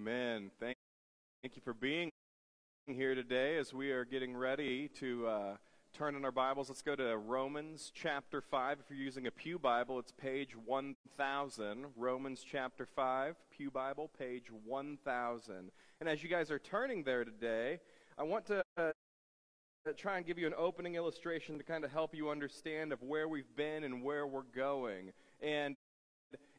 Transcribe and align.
Amen. 0.00 0.50
Thank, 0.58 0.76
thank 1.42 1.56
you 1.56 1.62
for 1.62 1.74
being 1.74 2.08
here 2.86 3.14
today 3.14 3.58
as 3.58 3.74
we 3.74 3.90
are 3.90 4.06
getting 4.06 4.34
ready 4.34 4.88
to 4.98 5.26
uh, 5.26 5.56
turn 5.92 6.16
in 6.16 6.24
our 6.24 6.32
Bibles. 6.32 6.70
Let's 6.70 6.80
go 6.80 6.96
to 6.96 7.18
Romans 7.18 7.92
chapter 7.94 8.40
5. 8.40 8.78
If 8.80 8.86
you're 8.88 8.98
using 8.98 9.26
a 9.26 9.30
Pew 9.30 9.58
Bible, 9.58 9.98
it's 9.98 10.10
page 10.10 10.56
1000. 10.56 11.84
Romans 11.98 12.42
chapter 12.50 12.86
5, 12.86 13.36
Pew 13.50 13.70
Bible, 13.70 14.08
page 14.18 14.44
1000. 14.64 15.70
And 16.00 16.08
as 16.08 16.22
you 16.22 16.30
guys 16.30 16.50
are 16.50 16.58
turning 16.58 17.02
there 17.02 17.26
today, 17.26 17.78
I 18.16 18.22
want 18.22 18.46
to 18.46 18.62
uh, 18.78 18.92
try 19.98 20.16
and 20.16 20.24
give 20.24 20.38
you 20.38 20.46
an 20.46 20.54
opening 20.56 20.94
illustration 20.94 21.58
to 21.58 21.64
kind 21.64 21.84
of 21.84 21.92
help 21.92 22.14
you 22.14 22.30
understand 22.30 22.94
of 22.94 23.02
where 23.02 23.28
we've 23.28 23.54
been 23.54 23.84
and 23.84 24.02
where 24.02 24.26
we're 24.26 24.44
going. 24.54 25.12
And 25.42 25.76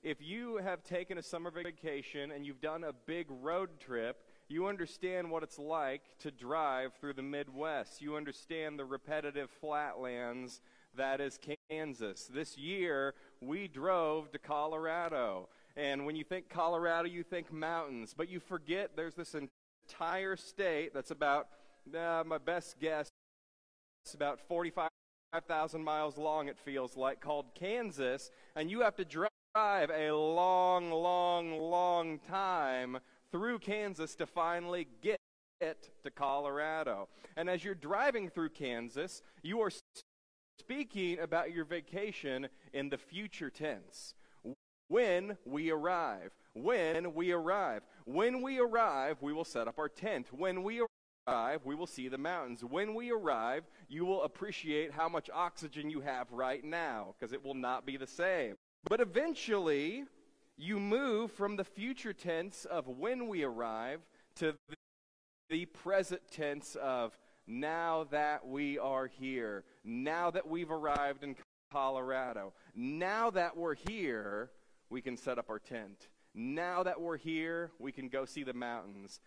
if 0.03 0.17
you 0.19 0.57
have 0.57 0.83
taken 0.83 1.17
a 1.17 1.23
summer 1.23 1.51
vacation 1.51 2.31
and 2.31 2.45
you've 2.45 2.61
done 2.61 2.83
a 2.83 2.93
big 3.05 3.27
road 3.29 3.79
trip, 3.79 4.23
you 4.49 4.67
understand 4.67 5.29
what 5.29 5.43
it's 5.43 5.59
like 5.59 6.01
to 6.19 6.31
drive 6.31 6.93
through 6.99 7.13
the 7.13 7.21
Midwest. 7.21 8.01
You 8.01 8.15
understand 8.15 8.79
the 8.79 8.85
repetitive 8.85 9.49
flatlands 9.49 10.61
that 10.95 11.21
is 11.21 11.39
Kansas. 11.69 12.29
This 12.33 12.57
year, 12.57 13.13
we 13.41 13.67
drove 13.67 14.31
to 14.31 14.39
Colorado. 14.39 15.49
And 15.77 16.05
when 16.05 16.15
you 16.15 16.23
think 16.23 16.49
Colorado, 16.49 17.07
you 17.07 17.23
think 17.23 17.51
mountains. 17.51 18.13
But 18.17 18.27
you 18.27 18.39
forget 18.39 18.95
there's 18.95 19.15
this 19.15 19.35
entire 19.35 20.35
state 20.35 20.93
that's 20.93 21.11
about, 21.11 21.47
uh, 21.95 22.23
my 22.25 22.39
best 22.39 22.79
guess, 22.79 23.07
it's 24.03 24.15
about 24.15 24.39
45,000 24.47 25.83
miles 25.83 26.17
long, 26.17 26.47
it 26.47 26.57
feels 26.57 26.97
like, 26.97 27.21
called 27.21 27.53
Kansas. 27.55 28.31
And 28.55 28.69
you 28.69 28.81
have 28.81 28.95
to 28.95 29.05
drive 29.05 29.29
drive 29.53 29.89
a 29.89 30.11
long, 30.11 30.91
long, 30.91 31.59
long 31.59 32.19
time 32.19 32.97
through 33.31 33.59
Kansas 33.59 34.15
to 34.15 34.25
finally 34.25 34.87
get 35.01 35.17
it 35.59 35.89
to 36.03 36.11
Colorado. 36.11 37.09
And 37.35 37.49
as 37.49 37.63
you're 37.63 37.75
driving 37.75 38.29
through 38.29 38.49
Kansas, 38.49 39.21
you 39.43 39.59
are 39.61 39.71
speaking 40.59 41.19
about 41.19 41.51
your 41.51 41.65
vacation 41.65 42.47
in 42.71 42.89
the 42.89 42.97
future 42.97 43.49
tense. 43.49 44.13
When 44.87 45.37
we 45.45 45.69
arrive. 45.69 46.31
When 46.53 47.13
we 47.13 47.31
arrive. 47.31 47.81
When 48.05 48.41
we 48.41 48.59
arrive, 48.59 49.17
we 49.21 49.33
will 49.33 49.45
set 49.45 49.67
up 49.67 49.79
our 49.79 49.89
tent. 49.89 50.27
When 50.31 50.63
we 50.63 50.81
arrive, 51.27 51.61
we 51.65 51.75
will 51.75 51.87
see 51.87 52.07
the 52.07 52.17
mountains. 52.17 52.63
When 52.63 52.93
we 52.93 53.11
arrive, 53.11 53.63
you 53.89 54.05
will 54.05 54.23
appreciate 54.23 54.91
how 54.91 55.09
much 55.09 55.29
oxygen 55.33 55.89
you 55.89 56.01
have 56.01 56.31
right 56.31 56.63
now, 56.63 57.15
because 57.17 57.33
it 57.33 57.43
will 57.43 57.53
not 57.53 57.85
be 57.85 57.97
the 57.97 58.07
same. 58.07 58.55
But 58.89 58.99
eventually, 58.99 60.05
you 60.57 60.79
move 60.79 61.31
from 61.31 61.55
the 61.55 61.63
future 61.63 62.13
tense 62.13 62.65
of 62.65 62.87
when 62.87 63.27
we 63.27 63.43
arrive 63.43 64.01
to 64.35 64.55
the 65.49 65.65
present 65.65 66.21
tense 66.31 66.75
of 66.81 67.17
now 67.47 68.05
that 68.11 68.47
we 68.47 68.79
are 68.79 69.07
here, 69.07 69.63
now 69.83 70.31
that 70.31 70.47
we've 70.47 70.71
arrived 70.71 71.23
in 71.23 71.35
Colorado, 71.71 72.53
now 72.75 73.29
that 73.31 73.55
we're 73.55 73.75
here, 73.75 74.51
we 74.89 75.01
can 75.01 75.17
set 75.17 75.37
up 75.37 75.49
our 75.49 75.59
tent. 75.59 76.07
Now 76.33 76.83
that 76.83 76.99
we're 76.99 77.17
here, 77.17 77.71
we 77.79 77.91
can 77.91 78.07
go 78.07 78.25
see 78.25 78.43
the 78.43 78.53
mountains. 78.53 79.19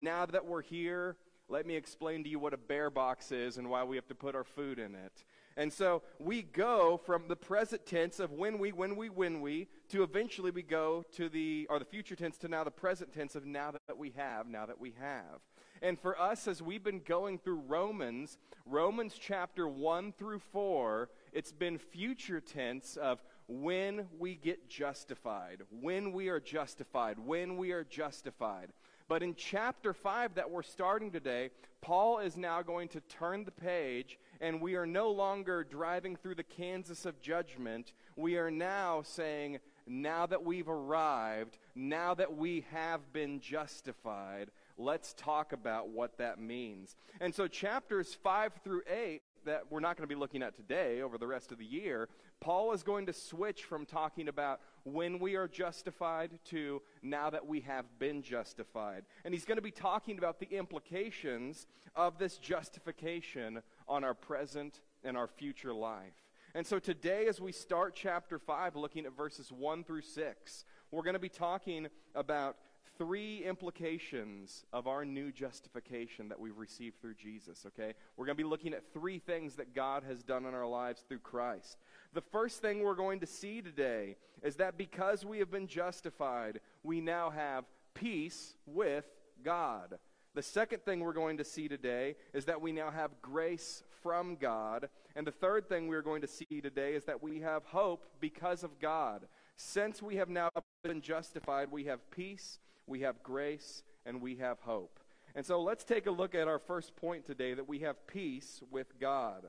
Now 0.00 0.26
that 0.26 0.44
we're 0.44 0.62
here, 0.62 1.16
let 1.48 1.66
me 1.66 1.76
explain 1.76 2.24
to 2.24 2.30
you 2.30 2.38
what 2.38 2.54
a 2.54 2.58
bear 2.58 2.88
box 2.88 3.32
is 3.32 3.58
and 3.58 3.68
why 3.68 3.84
we 3.84 3.96
have 3.96 4.08
to 4.08 4.14
put 4.14 4.34
our 4.34 4.44
food 4.44 4.78
in 4.78 4.94
it. 4.94 5.24
And 5.56 5.72
so 5.72 6.02
we 6.18 6.42
go 6.42 7.00
from 7.04 7.28
the 7.28 7.36
present 7.36 7.86
tense 7.86 8.20
of 8.20 8.32
when 8.32 8.58
we, 8.58 8.72
when 8.72 8.96
we, 8.96 9.08
when 9.08 9.40
we, 9.40 9.68
to 9.90 10.02
eventually 10.02 10.50
we 10.50 10.62
go 10.62 11.04
to 11.16 11.28
the, 11.28 11.66
or 11.70 11.78
the 11.78 11.84
future 11.84 12.16
tense 12.16 12.38
to 12.38 12.48
now 12.48 12.64
the 12.64 12.70
present 12.70 13.12
tense 13.12 13.34
of 13.34 13.44
now 13.44 13.72
that 13.86 13.98
we 13.98 14.10
have, 14.16 14.46
now 14.46 14.66
that 14.66 14.80
we 14.80 14.94
have. 14.98 15.40
And 15.82 15.98
for 15.98 16.18
us, 16.18 16.46
as 16.46 16.62
we've 16.62 16.84
been 16.84 17.02
going 17.04 17.38
through 17.38 17.62
Romans, 17.66 18.38
Romans 18.66 19.18
chapter 19.20 19.66
1 19.66 20.12
through 20.12 20.38
4, 20.38 21.10
it's 21.32 21.52
been 21.52 21.76
future 21.76 22.40
tense 22.40 22.96
of 22.96 23.20
when 23.48 24.06
we 24.18 24.36
get 24.36 24.68
justified, 24.68 25.62
when 25.70 26.12
we 26.12 26.28
are 26.28 26.40
justified, 26.40 27.18
when 27.18 27.56
we 27.56 27.72
are 27.72 27.84
justified. 27.84 28.68
But 29.08 29.22
in 29.22 29.34
chapter 29.34 29.92
5 29.92 30.36
that 30.36 30.50
we're 30.50 30.62
starting 30.62 31.10
today, 31.10 31.50
Paul 31.80 32.20
is 32.20 32.36
now 32.36 32.62
going 32.62 32.88
to 32.88 33.00
turn 33.00 33.44
the 33.44 33.50
page, 33.50 34.18
and 34.42 34.60
we 34.60 34.74
are 34.74 34.84
no 34.84 35.10
longer 35.10 35.62
driving 35.62 36.16
through 36.16 36.34
the 36.34 36.42
Kansas 36.42 37.06
of 37.06 37.22
judgment. 37.22 37.92
We 38.16 38.36
are 38.36 38.50
now 38.50 39.02
saying, 39.02 39.60
now 39.86 40.26
that 40.26 40.44
we've 40.44 40.68
arrived, 40.68 41.58
now 41.76 42.14
that 42.14 42.36
we 42.36 42.66
have 42.72 43.12
been 43.12 43.38
justified, 43.38 44.50
let's 44.76 45.14
talk 45.14 45.52
about 45.52 45.90
what 45.90 46.18
that 46.18 46.40
means. 46.40 46.96
And 47.20 47.32
so, 47.32 47.46
chapters 47.46 48.18
5 48.22 48.54
through 48.64 48.82
8 48.92 49.22
that 49.44 49.62
we're 49.70 49.80
not 49.80 49.96
going 49.96 50.08
to 50.08 50.14
be 50.14 50.18
looking 50.18 50.42
at 50.42 50.56
today 50.56 51.02
over 51.02 51.18
the 51.18 51.26
rest 51.26 51.52
of 51.52 51.58
the 51.58 51.64
year, 51.64 52.08
Paul 52.40 52.72
is 52.72 52.82
going 52.82 53.06
to 53.06 53.12
switch 53.12 53.64
from 53.64 53.86
talking 53.86 54.28
about 54.28 54.60
when 54.84 55.20
we 55.20 55.36
are 55.36 55.46
justified 55.46 56.30
to 56.46 56.82
now 57.00 57.30
that 57.30 57.46
we 57.46 57.60
have 57.60 57.84
been 58.00 58.22
justified. 58.22 59.04
And 59.24 59.32
he's 59.32 59.44
going 59.44 59.56
to 59.56 59.62
be 59.62 59.70
talking 59.70 60.18
about 60.18 60.40
the 60.40 60.48
implications 60.50 61.66
of 61.94 62.18
this 62.18 62.38
justification 62.38 63.62
on 63.92 64.04
our 64.04 64.14
present 64.14 64.80
and 65.04 65.18
our 65.18 65.26
future 65.26 65.74
life. 65.74 66.14
And 66.54 66.66
so 66.66 66.78
today, 66.78 67.26
as 67.28 67.42
we 67.42 67.52
start 67.52 67.94
chapter 67.94 68.38
5, 68.38 68.74
looking 68.74 69.04
at 69.04 69.14
verses 69.14 69.52
1 69.52 69.84
through 69.84 70.00
6, 70.00 70.64
we're 70.90 71.02
going 71.02 71.12
to 71.12 71.20
be 71.20 71.28
talking 71.28 71.88
about 72.14 72.56
three 72.96 73.44
implications 73.44 74.64
of 74.72 74.86
our 74.86 75.04
new 75.04 75.30
justification 75.30 76.30
that 76.30 76.40
we've 76.40 76.56
received 76.56 77.02
through 77.02 77.14
Jesus, 77.14 77.66
okay? 77.66 77.92
We're 78.16 78.24
going 78.24 78.36
to 78.36 78.42
be 78.42 78.48
looking 78.48 78.72
at 78.72 78.94
three 78.94 79.18
things 79.18 79.56
that 79.56 79.74
God 79.74 80.04
has 80.08 80.22
done 80.22 80.46
in 80.46 80.54
our 80.54 80.66
lives 80.66 81.04
through 81.06 81.18
Christ. 81.18 81.76
The 82.14 82.22
first 82.22 82.62
thing 82.62 82.82
we're 82.82 82.94
going 82.94 83.20
to 83.20 83.26
see 83.26 83.60
today 83.60 84.16
is 84.42 84.56
that 84.56 84.78
because 84.78 85.24
we 85.24 85.38
have 85.38 85.50
been 85.50 85.66
justified, 85.66 86.60
we 86.82 87.02
now 87.02 87.28
have 87.28 87.64
peace 87.92 88.54
with 88.64 89.04
God. 89.44 89.98
The 90.34 90.42
second 90.42 90.82
thing 90.84 91.00
we're 91.00 91.12
going 91.12 91.36
to 91.38 91.44
see 91.44 91.68
today 91.68 92.16
is 92.32 92.46
that 92.46 92.60
we 92.60 92.72
now 92.72 92.90
have 92.90 93.10
grace 93.20 93.82
from 94.02 94.36
God. 94.36 94.88
And 95.14 95.26
the 95.26 95.32
third 95.32 95.68
thing 95.68 95.88
we're 95.88 96.02
going 96.02 96.22
to 96.22 96.28
see 96.28 96.60
today 96.62 96.94
is 96.94 97.04
that 97.04 97.22
we 97.22 97.40
have 97.40 97.64
hope 97.66 98.06
because 98.20 98.64
of 98.64 98.80
God. 98.80 99.26
Since 99.56 100.00
we 100.00 100.16
have 100.16 100.28
now 100.30 100.50
been 100.82 101.02
justified, 101.02 101.70
we 101.70 101.84
have 101.84 102.10
peace 102.10 102.58
we 102.86 103.00
have 103.00 103.22
grace, 103.22 103.82
and 104.04 104.20
we 104.20 104.36
have 104.36 104.60
hope. 104.60 104.98
And 105.34 105.46
so 105.46 105.62
let's 105.62 105.84
take 105.84 106.06
a 106.06 106.10
look 106.10 106.34
at 106.34 106.48
our 106.48 106.58
first 106.58 106.96
point 106.96 107.24
today 107.24 107.54
that 107.54 107.68
we 107.68 107.80
have 107.80 108.06
peace 108.06 108.60
with 108.70 108.98
God. 109.00 109.46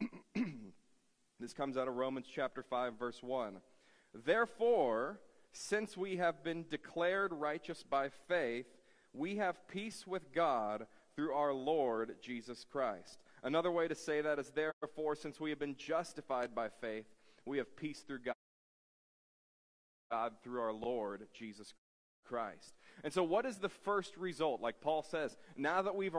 this 1.40 1.52
comes 1.52 1.76
out 1.76 1.88
of 1.88 1.96
Romans 1.96 2.26
chapter 2.32 2.62
5 2.62 2.94
verse 2.98 3.22
1. 3.22 3.56
Therefore, 4.14 5.20
since 5.52 5.96
we 5.96 6.16
have 6.18 6.44
been 6.44 6.66
declared 6.70 7.32
righteous 7.32 7.82
by 7.82 8.10
faith, 8.28 8.66
we 9.16 9.36
have 9.36 9.66
peace 9.68 10.06
with 10.06 10.32
God 10.32 10.86
through 11.14 11.32
our 11.32 11.52
Lord 11.52 12.16
Jesus 12.20 12.64
Christ. 12.70 13.18
Another 13.42 13.70
way 13.70 13.88
to 13.88 13.94
say 13.94 14.20
that 14.20 14.38
is 14.38 14.50
therefore, 14.50 15.16
since 15.16 15.40
we 15.40 15.50
have 15.50 15.58
been 15.58 15.76
justified 15.76 16.54
by 16.54 16.68
faith, 16.68 17.06
we 17.46 17.58
have 17.58 17.76
peace 17.76 18.00
through 18.00 18.20
God, 18.20 18.34
God 20.10 20.32
through 20.42 20.60
our 20.60 20.72
Lord 20.72 21.26
Jesus 21.32 21.72
Christ. 22.26 22.74
And 23.04 23.12
so, 23.12 23.22
what 23.22 23.46
is 23.46 23.58
the 23.58 23.68
first 23.68 24.16
result? 24.16 24.60
Like 24.60 24.80
Paul 24.80 25.02
says, 25.02 25.36
now 25.56 25.82
that 25.82 25.94
we've 25.94 26.16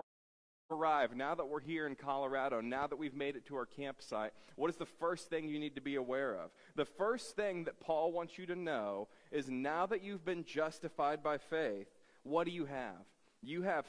arrived, 0.72 1.16
now 1.16 1.36
that 1.36 1.48
we're 1.48 1.62
here 1.62 1.88
in 1.88 1.96
Colorado, 1.96 2.62
now 2.62 2.88
that 2.88 2.98
we've 2.98 3.16
made 3.16 3.36
it 3.36 3.46
to 3.48 3.56
our 3.56 3.66
campsite, 3.66 4.32
what 4.56 4.70
is 4.70 4.76
the 4.76 4.86
first 4.86 5.30
thing 5.30 5.48
you 5.48 5.60
need 5.60 5.76
to 5.76 5.82
be 5.82 5.96
aware 5.96 6.36
of? 6.36 6.52
The 6.76 6.86
first 6.86 7.36
thing 7.36 7.66
that 7.66 7.80
Paul 7.80 8.12
wants 8.12 8.38
you 8.38 8.46
to 8.48 8.56
know 8.56 9.08
is 9.32 9.50
now 9.50 9.86
that 9.86 10.04
you've 10.04 10.26
been 10.26 10.44
justified 10.44 11.24
by 11.24 11.38
faith, 11.38 11.88
what 12.24 12.46
do 12.46 12.52
you 12.52 12.66
have? 12.66 13.06
You 13.42 13.64
have 13.64 13.86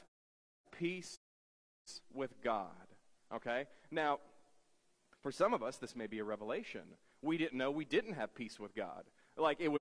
peace 0.77 1.17
with 2.13 2.31
God. 2.43 2.65
Okay? 3.33 3.65
Now, 3.91 4.19
for 5.21 5.31
some 5.31 5.53
of 5.53 5.61
us, 5.61 5.77
this 5.77 5.95
may 5.95 6.07
be 6.07 6.19
a 6.19 6.23
revelation. 6.23 6.81
We 7.21 7.37
didn't 7.37 7.57
know 7.57 7.71
we 7.71 7.85
didn't 7.85 8.13
have 8.13 8.33
peace 8.33 8.59
with 8.59 8.73
God. 8.75 9.03
Like, 9.37 9.59
it 9.59 9.69
would 9.69 9.79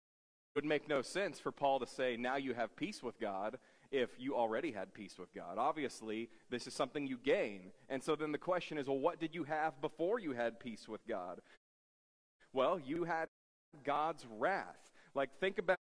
would 0.59 0.65
make 0.65 0.89
no 0.89 1.03
sense 1.03 1.39
for 1.39 1.53
Paul 1.53 1.79
to 1.79 1.87
say, 1.87 2.17
now 2.17 2.35
you 2.35 2.53
have 2.53 2.75
peace 2.75 3.01
with 3.01 3.21
God, 3.21 3.59
if 3.93 4.11
you 4.19 4.35
already 4.35 4.73
had 4.73 4.93
peace 4.93 5.17
with 5.17 5.33
God. 5.33 5.57
Obviously, 5.57 6.31
this 6.51 6.67
is 6.67 6.75
something 6.75 7.07
you 7.07 7.17
gain. 7.17 7.71
And 7.89 8.03
so 8.03 8.17
then 8.17 8.33
the 8.33 8.39
question 8.39 8.77
is, 8.77 8.89
well, 8.89 8.99
what 8.99 9.21
did 9.21 9.37
you 9.37 9.45
have 9.45 9.81
before 9.81 10.19
you 10.19 10.33
had 10.33 10.59
peace 10.59 10.89
with 10.89 11.01
God? 11.07 11.41
Well, 12.53 12.81
you 12.81 13.05
had 13.05 13.29
God's 13.85 14.27
wrath. 14.37 14.91
Like, 15.15 15.31
think 15.39 15.59
about 15.59 15.79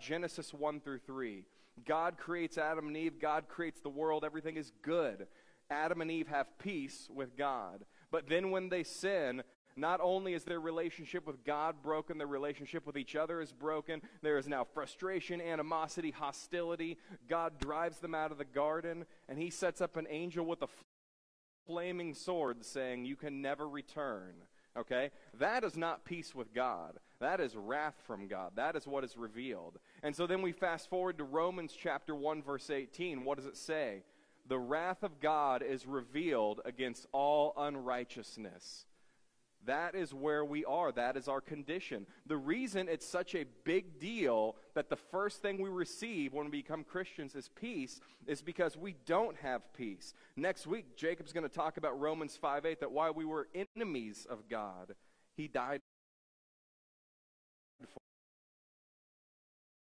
Genesis 0.00 0.52
1 0.52 0.80
through 0.80 0.98
3. 1.06 1.44
God 1.86 2.18
creates 2.18 2.58
Adam 2.58 2.88
and 2.88 2.96
Eve, 2.96 3.18
God 3.20 3.48
creates 3.48 3.80
the 3.80 3.88
world, 3.88 4.24
everything 4.24 4.56
is 4.56 4.72
good. 4.82 5.26
Adam 5.70 6.00
and 6.00 6.10
Eve 6.10 6.28
have 6.28 6.58
peace 6.58 7.08
with 7.14 7.36
God. 7.36 7.84
But 8.10 8.28
then 8.28 8.50
when 8.50 8.68
they 8.68 8.82
sin, 8.82 9.42
Not 9.76 10.00
only 10.02 10.34
is 10.34 10.44
their 10.44 10.60
relationship 10.60 11.26
with 11.26 11.44
God 11.44 11.82
broken, 11.82 12.18
their 12.18 12.26
relationship 12.26 12.86
with 12.86 12.96
each 12.96 13.16
other 13.16 13.40
is 13.40 13.52
broken. 13.52 14.02
There 14.22 14.38
is 14.38 14.48
now 14.48 14.64
frustration, 14.64 15.40
animosity, 15.40 16.10
hostility. 16.10 16.98
God 17.28 17.58
drives 17.58 17.98
them 17.98 18.14
out 18.14 18.32
of 18.32 18.38
the 18.38 18.44
garden, 18.44 19.06
and 19.28 19.38
he 19.38 19.50
sets 19.50 19.80
up 19.80 19.96
an 19.96 20.06
angel 20.10 20.44
with 20.44 20.62
a 20.62 20.68
flaming 21.66 22.14
sword 22.14 22.64
saying, 22.64 23.04
You 23.04 23.16
can 23.16 23.40
never 23.40 23.68
return. 23.68 24.34
Okay? 24.76 25.10
That 25.38 25.64
is 25.64 25.76
not 25.76 26.04
peace 26.04 26.34
with 26.34 26.52
God. 26.52 26.98
That 27.20 27.40
is 27.40 27.54
wrath 27.54 27.96
from 28.06 28.28
God. 28.28 28.52
That 28.56 28.76
is 28.76 28.86
what 28.86 29.04
is 29.04 29.16
revealed. 29.16 29.78
And 30.02 30.16
so 30.16 30.26
then 30.26 30.40
we 30.40 30.52
fast 30.52 30.88
forward 30.88 31.18
to 31.18 31.24
Romans 31.24 31.76
chapter 31.78 32.14
1, 32.14 32.42
verse 32.42 32.70
18. 32.70 33.24
What 33.24 33.36
does 33.36 33.46
it 33.46 33.56
say? 33.56 34.02
The 34.48 34.58
wrath 34.58 35.02
of 35.02 35.20
God 35.20 35.62
is 35.62 35.86
revealed 35.86 36.60
against 36.64 37.06
all 37.12 37.52
unrighteousness. 37.56 38.86
That 39.66 39.94
is 39.94 40.14
where 40.14 40.42
we 40.42 40.64
are. 40.64 40.90
That 40.90 41.18
is 41.18 41.28
our 41.28 41.42
condition. 41.42 42.06
The 42.26 42.38
reason 42.38 42.88
it's 42.88 43.06
such 43.06 43.34
a 43.34 43.44
big 43.64 44.00
deal 44.00 44.56
that 44.74 44.88
the 44.88 44.96
first 44.96 45.42
thing 45.42 45.60
we 45.60 45.68
receive 45.68 46.32
when 46.32 46.46
we 46.46 46.62
become 46.62 46.82
Christians 46.82 47.34
is 47.34 47.50
peace 47.50 48.00
is 48.26 48.40
because 48.40 48.78
we 48.78 48.96
don't 49.04 49.36
have 49.36 49.60
peace. 49.74 50.14
Next 50.34 50.66
week, 50.66 50.96
Jacob's 50.96 51.34
going 51.34 51.46
to 51.46 51.54
talk 51.54 51.76
about 51.76 52.00
Romans 52.00 52.38
5 52.40 52.64
8, 52.64 52.80
that 52.80 52.92
while 52.92 53.12
we 53.12 53.26
were 53.26 53.48
enemies 53.76 54.26
of 54.30 54.48
God, 54.48 54.94
he 55.36 55.46
died 55.46 55.82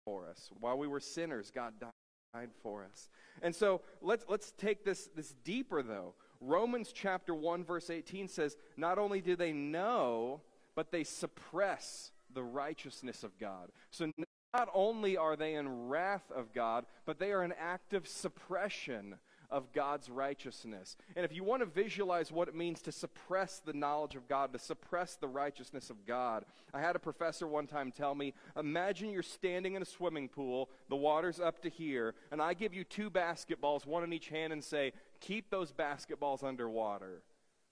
for 0.04 0.28
us. 0.28 0.50
While 0.58 0.78
we 0.78 0.86
were 0.86 1.00
sinners, 1.00 1.50
God 1.54 1.74
died 1.80 2.50
for 2.62 2.84
us. 2.84 3.08
And 3.42 3.54
so 3.54 3.82
let's, 4.00 4.24
let's 4.28 4.52
take 4.52 4.84
this, 4.84 5.08
this 5.14 5.34
deeper, 5.44 5.82
though. 5.82 6.14
Romans 6.40 6.92
chapter 6.94 7.34
1, 7.34 7.64
verse 7.64 7.90
18 7.90 8.28
says, 8.28 8.56
Not 8.76 8.98
only 8.98 9.20
do 9.20 9.36
they 9.36 9.52
know, 9.52 10.40
but 10.74 10.92
they 10.92 11.04
suppress 11.04 12.12
the 12.32 12.42
righteousness 12.42 13.24
of 13.24 13.38
God. 13.38 13.70
So 13.90 14.10
not 14.54 14.68
only 14.72 15.16
are 15.16 15.36
they 15.36 15.54
in 15.54 15.88
wrath 15.88 16.30
of 16.34 16.52
God, 16.52 16.86
but 17.04 17.18
they 17.18 17.32
are 17.32 17.42
an 17.42 17.54
active 17.58 18.06
suppression 18.06 19.16
of 19.50 19.72
God's 19.72 20.10
righteousness. 20.10 20.96
And 21.16 21.24
if 21.24 21.32
you 21.32 21.42
want 21.42 21.62
to 21.62 21.66
visualize 21.66 22.30
what 22.30 22.48
it 22.48 22.54
means 22.54 22.82
to 22.82 22.92
suppress 22.92 23.60
the 23.64 23.72
knowledge 23.72 24.14
of 24.14 24.28
God, 24.28 24.52
to 24.52 24.58
suppress 24.58 25.14
the 25.16 25.28
righteousness 25.28 25.90
of 25.90 26.06
God, 26.06 26.44
I 26.74 26.80
had 26.80 26.96
a 26.96 27.00
professor 27.00 27.46
one 27.46 27.66
time 27.66 27.92
tell 27.92 28.14
me 28.14 28.34
imagine 28.56 29.10
you're 29.10 29.22
standing 29.22 29.74
in 29.74 29.82
a 29.82 29.86
swimming 29.86 30.28
pool, 30.28 30.68
the 30.88 30.96
water's 30.96 31.40
up 31.40 31.62
to 31.62 31.70
here, 31.70 32.14
and 32.30 32.42
I 32.42 32.54
give 32.54 32.74
you 32.74 32.84
two 32.84 33.10
basketballs, 33.10 33.86
one 33.86 34.04
in 34.04 34.12
each 34.12 34.28
hand, 34.28 34.52
and 34.52 34.62
say, 34.62 34.92
keep 35.20 35.50
those 35.50 35.72
basketballs 35.72 36.44
underwater. 36.44 37.22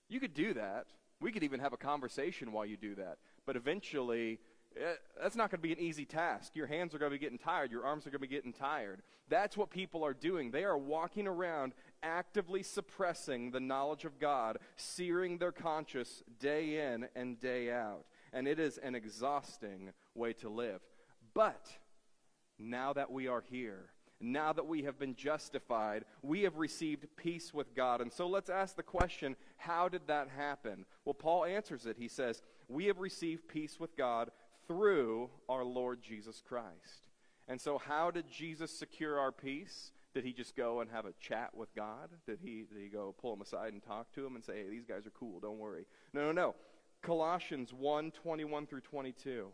You 0.09 0.21
could 0.21 0.35
do 0.35 0.55
that. 0.55 0.87
We 1.21 1.33
could 1.33 1.45
even 1.45 1.61
have 1.61 1.73
a 1.73 1.79
conversation 1.79 2.53
while 2.53 2.67
you 2.67 2.77
do 2.77 2.95
that. 2.97 3.19
But 3.47 3.57
eventually, 3.57 4.39
Eh, 4.77 4.95
that's 5.21 5.37
not 5.37 5.51
going 5.51 5.59
to 5.59 5.63
be 5.63 5.73
an 5.73 5.81
easy 5.81 6.05
task. 6.05 6.55
Your 6.55 6.67
hands 6.67 6.95
are 6.95 6.99
going 6.99 7.11
to 7.11 7.19
be 7.19 7.23
getting 7.23 7.39
tired. 7.39 7.71
Your 7.71 7.85
arms 7.85 8.07
are 8.07 8.11
going 8.11 8.21
to 8.21 8.29
be 8.29 8.35
getting 8.35 8.53
tired. 8.53 9.03
That's 9.29 9.57
what 9.57 9.71
people 9.71 10.05
are 10.05 10.15
doing. 10.15 10.51
They 10.51 10.65
are 10.65 10.77
walking 10.77 11.27
around 11.27 11.73
actively 12.03 12.63
suppressing 12.63 13.51
the 13.51 13.61
knowledge 13.61 14.05
of 14.05 14.19
God, 14.19 14.59
searing 14.77 15.39
their 15.39 15.53
conscience 15.53 16.23
day 16.39 16.93
in 16.93 17.09
and 17.17 17.41
day 17.41 17.73
out. 17.73 18.05
And 18.33 18.47
it 18.47 18.61
is 18.61 18.79
an 18.79 18.95
exhausting 18.95 19.93
way 20.15 20.35
to 20.35 20.49
live. 20.49 20.81
But 21.33 21.69
now 22.59 22.93
that 22.93 23.11
we 23.11 23.29
are 23.29 23.43
here, 23.49 23.91
now 24.21 24.53
that 24.53 24.67
we 24.67 24.83
have 24.83 24.99
been 24.99 25.15
justified, 25.15 26.05
we 26.23 26.43
have 26.43 26.57
received 26.57 27.07
peace 27.17 27.53
with 27.53 27.75
God. 27.75 28.01
And 28.01 28.13
so 28.13 28.27
let's 28.27 28.51
ask 28.51 28.77
the 28.77 28.83
question 28.83 29.37
how 29.57 29.89
did 29.89 30.07
that 30.07 30.29
happen? 30.29 30.87
Well, 31.05 31.15
Paul 31.15 31.45
answers 31.45 31.87
it. 31.87 31.97
He 31.99 32.09
says, 32.09 32.43
We 32.69 32.87
have 32.87 32.99
received 32.99 33.49
peace 33.49 33.79
with 33.79 33.97
God 33.97 34.31
through 34.67 35.31
our 35.49 35.65
Lord 35.65 36.03
Jesus 36.03 36.43
Christ. 36.47 37.09
And 37.49 37.61
so, 37.61 37.79
how 37.79 38.11
did 38.11 38.31
Jesus 38.31 38.71
secure 38.71 39.19
our 39.19 39.33
peace? 39.33 39.93
Did 40.15 40.25
he 40.25 40.33
just 40.33 40.57
go 40.57 40.81
and 40.81 40.91
have 40.91 41.05
a 41.05 41.13
chat 41.21 41.51
with 41.55 41.75
God? 41.75 42.11
Did 42.27 42.39
he, 42.43 42.65
did 42.69 42.83
he 42.83 42.89
go 42.89 43.15
pull 43.21 43.35
him 43.35 43.43
aside 43.43 43.73
and 43.73 43.83
talk 43.83 44.13
to 44.15 44.25
him 44.25 44.35
and 44.35 44.45
say, 44.45 44.55
hey, 44.65 44.71
these 44.71 44.87
guys 44.87 45.07
are 45.07 45.11
cool, 45.11 45.41
don't 45.41 45.59
worry? 45.59 45.85
No, 46.13 46.23
no, 46.23 46.33
no. 46.33 46.55
Colossians 47.03 47.73
1 47.73 48.11
21 48.13 48.67
through 48.67 48.81
22. 48.81 49.49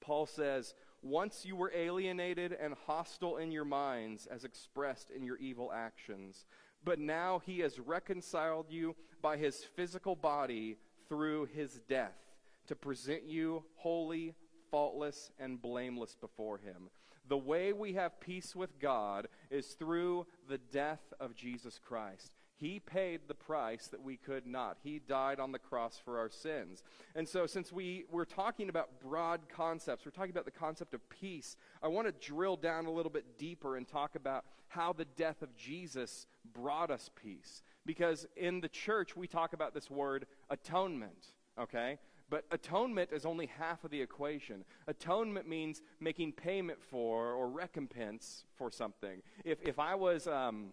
Paul 0.00 0.26
says, 0.26 0.74
once 1.02 1.44
you 1.44 1.54
were 1.54 1.72
alienated 1.74 2.56
and 2.58 2.74
hostile 2.86 3.36
in 3.36 3.52
your 3.52 3.64
minds, 3.64 4.26
as 4.26 4.44
expressed 4.44 5.10
in 5.10 5.22
your 5.22 5.36
evil 5.36 5.70
actions. 5.72 6.46
But 6.84 6.98
now 6.98 7.40
he 7.44 7.60
has 7.60 7.78
reconciled 7.78 8.66
you 8.70 8.96
by 9.20 9.36
his 9.36 9.64
physical 9.76 10.16
body 10.16 10.78
through 11.08 11.46
his 11.46 11.80
death 11.88 12.27
to 12.68 12.76
present 12.76 13.24
you 13.24 13.64
holy, 13.76 14.34
faultless, 14.70 15.32
and 15.38 15.60
blameless 15.60 16.16
before 16.20 16.58
him. 16.58 16.90
The 17.28 17.36
way 17.36 17.72
we 17.72 17.92
have 17.94 18.20
peace 18.20 18.56
with 18.56 18.78
God 18.78 19.28
is 19.50 19.66
through 19.68 20.26
the 20.48 20.58
death 20.58 21.12
of 21.20 21.34
Jesus 21.34 21.78
Christ. 21.78 22.32
He 22.56 22.80
paid 22.80 23.20
the 23.28 23.34
price 23.34 23.86
that 23.88 24.02
we 24.02 24.16
could 24.16 24.44
not. 24.44 24.78
He 24.82 24.98
died 24.98 25.38
on 25.38 25.52
the 25.52 25.60
cross 25.60 26.00
for 26.02 26.18
our 26.18 26.28
sins. 26.28 26.82
And 27.14 27.28
so, 27.28 27.46
since 27.46 27.70
we, 27.70 28.04
we're 28.10 28.24
talking 28.24 28.68
about 28.68 29.00
broad 29.00 29.42
concepts, 29.48 30.04
we're 30.04 30.10
talking 30.10 30.32
about 30.32 30.44
the 30.44 30.50
concept 30.50 30.92
of 30.92 31.08
peace, 31.08 31.56
I 31.82 31.88
want 31.88 32.08
to 32.08 32.26
drill 32.26 32.56
down 32.56 32.86
a 32.86 32.90
little 32.90 33.12
bit 33.12 33.38
deeper 33.38 33.76
and 33.76 33.86
talk 33.86 34.16
about 34.16 34.44
how 34.66 34.92
the 34.92 35.04
death 35.04 35.40
of 35.42 35.54
Jesus 35.56 36.26
brought 36.52 36.90
us 36.90 37.10
peace. 37.22 37.62
Because 37.86 38.26
in 38.36 38.60
the 38.60 38.68
church, 38.68 39.16
we 39.16 39.28
talk 39.28 39.52
about 39.52 39.72
this 39.72 39.88
word 39.88 40.26
atonement, 40.50 41.28
okay? 41.60 41.98
But 42.30 42.44
atonement 42.50 43.10
is 43.12 43.24
only 43.24 43.46
half 43.58 43.84
of 43.84 43.90
the 43.90 44.00
equation. 44.00 44.64
Atonement 44.86 45.48
means 45.48 45.82
making 46.00 46.32
payment 46.32 46.78
for 46.82 47.32
or 47.32 47.48
recompense 47.48 48.44
for 48.56 48.70
something. 48.70 49.22
If, 49.44 49.58
if 49.62 49.78
I 49.78 49.94
was. 49.94 50.26
Um, 50.26 50.72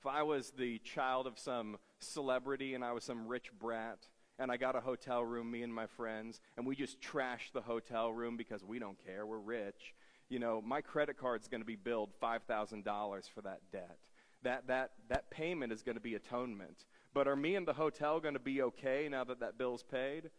if 0.00 0.08
I 0.08 0.22
was 0.22 0.52
the 0.58 0.80
child 0.80 1.26
of 1.26 1.38
some 1.38 1.78
celebrity 1.98 2.74
and 2.74 2.84
I 2.84 2.92
was 2.92 3.04
some 3.04 3.26
rich 3.26 3.50
brat 3.58 4.06
and 4.38 4.52
I 4.52 4.58
got 4.58 4.76
a 4.76 4.80
hotel 4.80 5.24
room, 5.24 5.50
me 5.50 5.62
and 5.62 5.74
my 5.74 5.86
friends, 5.86 6.40
and 6.58 6.66
we 6.66 6.76
just 6.76 7.00
trashed 7.00 7.52
the 7.54 7.62
hotel 7.62 8.12
room 8.12 8.36
because 8.36 8.62
we 8.62 8.78
don't 8.78 9.02
care, 9.06 9.24
we're 9.24 9.38
rich, 9.38 9.94
you 10.28 10.38
know, 10.38 10.60
my 10.60 10.82
credit 10.82 11.16
card's 11.16 11.48
going 11.48 11.62
to 11.62 11.66
be 11.66 11.76
billed 11.76 12.10
$5,000 12.22 13.30
for 13.30 13.40
that 13.42 13.60
debt. 13.72 13.98
That, 14.42 14.66
that, 14.66 14.90
that 15.08 15.30
payment 15.30 15.72
is 15.72 15.82
going 15.82 15.96
to 15.96 16.02
be 16.02 16.16
atonement. 16.16 16.84
But 17.14 17.26
are 17.26 17.36
me 17.36 17.56
and 17.56 17.66
the 17.66 17.72
hotel 17.72 18.20
going 18.20 18.34
to 18.34 18.40
be 18.40 18.60
okay 18.60 19.08
now 19.10 19.24
that 19.24 19.40
that 19.40 19.56
bill's 19.56 19.84
paid? 19.84 20.30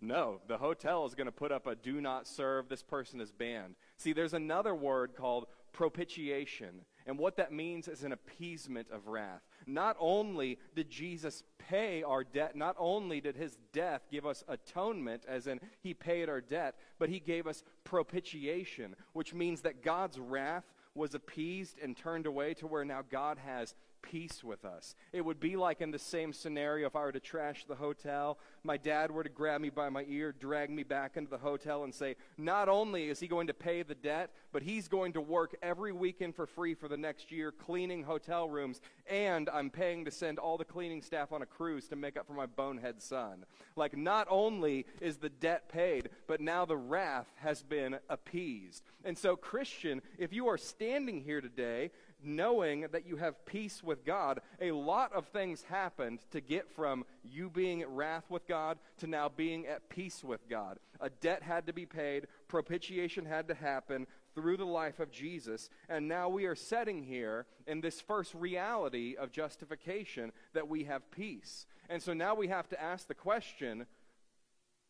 No, 0.00 0.40
the 0.46 0.58
hotel 0.58 1.06
is 1.06 1.14
going 1.14 1.26
to 1.26 1.32
put 1.32 1.52
up 1.52 1.66
a 1.66 1.74
do 1.74 2.00
not 2.00 2.26
serve, 2.26 2.68
this 2.68 2.82
person 2.82 3.20
is 3.20 3.32
banned. 3.32 3.76
See, 3.96 4.12
there's 4.12 4.34
another 4.34 4.74
word 4.74 5.14
called 5.16 5.46
propitiation. 5.72 6.84
And 7.06 7.18
what 7.18 7.36
that 7.36 7.52
means 7.52 7.86
is 7.86 8.02
an 8.02 8.12
appeasement 8.12 8.88
of 8.90 9.06
wrath. 9.06 9.42
Not 9.66 9.96
only 10.00 10.58
did 10.74 10.90
Jesus 10.90 11.44
pay 11.58 12.02
our 12.02 12.24
debt, 12.24 12.56
not 12.56 12.74
only 12.78 13.20
did 13.20 13.36
his 13.36 13.58
death 13.72 14.02
give 14.10 14.26
us 14.26 14.42
atonement, 14.48 15.24
as 15.28 15.46
in 15.46 15.60
he 15.80 15.94
paid 15.94 16.28
our 16.28 16.40
debt, 16.40 16.76
but 16.98 17.08
he 17.08 17.20
gave 17.20 17.46
us 17.46 17.62
propitiation, 17.84 18.96
which 19.12 19.34
means 19.34 19.60
that 19.62 19.82
God's 19.82 20.18
wrath 20.18 20.64
was 20.94 21.14
appeased 21.14 21.78
and 21.82 21.96
turned 21.96 22.26
away 22.26 22.54
to 22.54 22.66
where 22.66 22.84
now 22.84 23.02
God 23.08 23.38
has 23.38 23.74
peace 24.10 24.44
with 24.44 24.64
us. 24.64 24.94
It 25.12 25.24
would 25.24 25.40
be 25.40 25.56
like 25.56 25.80
in 25.80 25.90
the 25.90 25.98
same 25.98 26.32
scenario 26.32 26.86
if 26.86 26.96
I 26.96 27.00
were 27.00 27.12
to 27.12 27.20
trash 27.20 27.64
the 27.66 27.74
hotel, 27.74 28.38
my 28.62 28.76
dad 28.76 29.10
were 29.10 29.22
to 29.22 29.28
grab 29.28 29.60
me 29.60 29.70
by 29.70 29.88
my 29.88 30.04
ear, 30.08 30.34
drag 30.38 30.70
me 30.70 30.82
back 30.82 31.16
into 31.16 31.30
the 31.30 31.38
hotel, 31.38 31.84
and 31.84 31.94
say, 31.94 32.16
Not 32.36 32.68
only 32.68 33.08
is 33.08 33.20
he 33.20 33.28
going 33.28 33.48
to 33.48 33.54
pay 33.54 33.82
the 33.82 33.94
debt, 33.94 34.30
but 34.52 34.62
he's 34.62 34.88
going 34.88 35.12
to 35.14 35.20
work 35.20 35.56
every 35.62 35.92
weekend 35.92 36.34
for 36.34 36.46
free 36.46 36.74
for 36.74 36.88
the 36.88 36.96
next 36.96 37.32
year 37.32 37.52
cleaning 37.52 38.02
hotel 38.02 38.48
rooms, 38.48 38.80
and 39.08 39.48
I'm 39.48 39.70
paying 39.70 40.04
to 40.04 40.10
send 40.10 40.38
all 40.38 40.56
the 40.56 40.64
cleaning 40.64 41.02
staff 41.02 41.32
on 41.32 41.42
a 41.42 41.46
cruise 41.46 41.88
to 41.88 41.96
make 41.96 42.16
up 42.16 42.26
for 42.26 42.34
my 42.34 42.46
bonehead 42.46 43.02
son. 43.02 43.44
Like, 43.76 43.96
not 43.96 44.26
only 44.30 44.86
is 45.00 45.16
the 45.16 45.28
debt 45.28 45.68
paid, 45.68 46.10
but 46.26 46.40
now 46.40 46.64
the 46.64 46.76
wrath 46.76 47.28
has 47.36 47.62
been 47.62 47.98
appeased. 48.08 48.82
And 49.04 49.16
so, 49.16 49.36
Christian, 49.36 50.02
if 50.18 50.32
you 50.32 50.48
are 50.48 50.58
standing 50.58 51.20
here 51.20 51.40
today 51.40 51.90
knowing 52.22 52.86
that 52.92 53.06
you 53.06 53.16
have 53.16 53.44
peace 53.46 53.82
with 53.82 54.04
God, 54.04 54.40
a 54.60 54.72
lot 54.72 55.12
of 55.12 55.26
things 55.26 55.62
happened 55.62 56.20
to 56.30 56.40
get 56.40 56.70
from 56.70 57.04
you 57.22 57.50
being 57.50 57.82
at 57.82 57.90
wrath 57.90 58.24
with 58.28 58.46
God 58.46 58.78
to 58.98 59.06
now 59.06 59.28
being 59.28 59.66
at 59.66 59.88
peace 59.88 60.24
with 60.24 60.48
God. 60.48 60.78
A 61.00 61.10
debt 61.10 61.42
had 61.42 61.66
to 61.66 61.72
be 61.72 61.86
paid, 61.86 62.26
propitiation 62.48 63.26
had 63.26 63.48
to 63.48 63.54
happen 63.54 64.06
through 64.34 64.56
the 64.58 64.66
life 64.66 65.00
of 65.00 65.10
Jesus, 65.10 65.70
and 65.88 66.06
now 66.06 66.28
we 66.28 66.44
are 66.44 66.54
setting 66.54 67.02
here 67.02 67.46
in 67.66 67.80
this 67.80 68.00
first 68.02 68.34
reality 68.34 69.16
of 69.18 69.32
justification 69.32 70.30
that 70.52 70.68
we 70.68 70.84
have 70.84 71.10
peace. 71.10 71.66
And 71.88 72.02
so 72.02 72.12
now 72.12 72.34
we 72.34 72.48
have 72.48 72.68
to 72.68 72.80
ask 72.80 73.08
the 73.08 73.14
question 73.14 73.86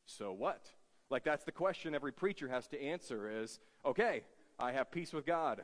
so 0.07 0.33
what? 0.33 0.71
Like 1.11 1.25
that's 1.25 1.45
the 1.45 1.53
question 1.53 1.95
every 1.95 2.13
preacher 2.13 2.49
has 2.49 2.67
to 2.69 2.81
answer 2.81 3.43
is 3.43 3.59
okay, 3.85 4.23
I 4.59 4.73
have 4.73 4.91
peace 4.91 5.13
with 5.13 5.27
God. 5.27 5.63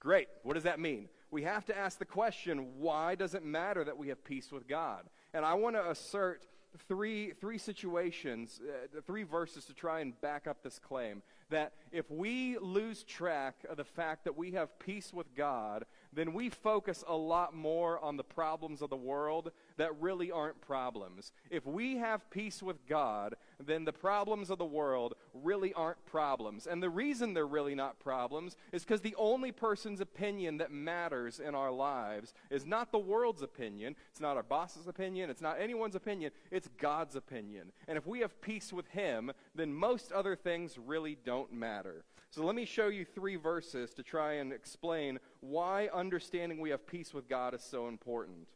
Great. 0.00 0.28
What 0.42 0.54
does 0.54 0.62
that 0.62 0.78
mean? 0.78 1.08
We 1.30 1.42
have 1.42 1.64
to 1.66 1.76
ask 1.76 1.98
the 1.98 2.04
question 2.04 2.78
why 2.78 3.14
does 3.14 3.34
it 3.34 3.44
matter 3.44 3.84
that 3.84 3.96
we 3.96 4.08
have 4.08 4.24
peace 4.24 4.52
with 4.52 4.66
God? 4.68 5.04
And 5.34 5.44
I 5.44 5.54
want 5.54 5.76
to 5.76 5.90
assert 5.90 6.46
three, 6.86 7.32
three 7.32 7.58
situations, 7.58 8.60
uh, 8.62 9.00
three 9.06 9.24
verses 9.24 9.64
to 9.66 9.74
try 9.74 10.00
and 10.00 10.18
back 10.20 10.46
up 10.46 10.62
this 10.62 10.78
claim 10.78 11.22
that 11.50 11.72
if 11.92 12.10
we 12.10 12.58
lose 12.58 13.02
track 13.02 13.64
of 13.68 13.76
the 13.76 13.84
fact 13.84 14.24
that 14.24 14.36
we 14.36 14.52
have 14.52 14.78
peace 14.78 15.12
with 15.12 15.34
God, 15.34 15.84
then 16.18 16.32
we 16.32 16.50
focus 16.50 17.04
a 17.06 17.16
lot 17.16 17.54
more 17.54 17.98
on 18.00 18.16
the 18.16 18.24
problems 18.24 18.82
of 18.82 18.90
the 18.90 18.96
world 18.96 19.52
that 19.76 20.00
really 20.00 20.32
aren't 20.32 20.60
problems. 20.60 21.32
If 21.50 21.64
we 21.64 21.96
have 21.98 22.28
peace 22.30 22.62
with 22.62 22.84
God, 22.88 23.36
then 23.64 23.84
the 23.84 23.92
problems 23.92 24.50
of 24.50 24.58
the 24.58 24.64
world 24.64 25.14
really 25.32 25.72
aren't 25.74 26.04
problems. 26.06 26.66
And 26.66 26.82
the 26.82 26.90
reason 26.90 27.34
they're 27.34 27.46
really 27.46 27.76
not 27.76 28.00
problems 28.00 28.56
is 28.72 28.84
because 28.84 29.00
the 29.00 29.14
only 29.16 29.52
person's 29.52 30.00
opinion 30.00 30.58
that 30.58 30.72
matters 30.72 31.38
in 31.38 31.54
our 31.54 31.70
lives 31.70 32.34
is 32.50 32.66
not 32.66 32.90
the 32.90 32.98
world's 32.98 33.42
opinion, 33.42 33.94
it's 34.10 34.20
not 34.20 34.36
our 34.36 34.42
boss's 34.42 34.88
opinion, 34.88 35.30
it's 35.30 35.42
not 35.42 35.60
anyone's 35.60 35.94
opinion, 35.94 36.32
it's 36.50 36.68
God's 36.78 37.14
opinion. 37.14 37.72
And 37.86 37.96
if 37.96 38.06
we 38.06 38.20
have 38.20 38.40
peace 38.40 38.72
with 38.72 38.88
Him, 38.88 39.30
then 39.54 39.72
most 39.72 40.10
other 40.10 40.34
things 40.34 40.78
really 40.78 41.16
don't 41.24 41.52
matter. 41.52 42.04
So 42.30 42.44
let 42.44 42.54
me 42.54 42.66
show 42.66 42.88
you 42.88 43.04
three 43.04 43.36
verses 43.36 43.94
to 43.94 44.02
try 44.02 44.34
and 44.34 44.52
explain 44.52 45.18
why 45.40 45.88
understanding 45.92 46.60
we 46.60 46.70
have 46.70 46.86
peace 46.86 47.14
with 47.14 47.26
God 47.26 47.54
is 47.54 47.62
so 47.62 47.88
important. 47.88 48.48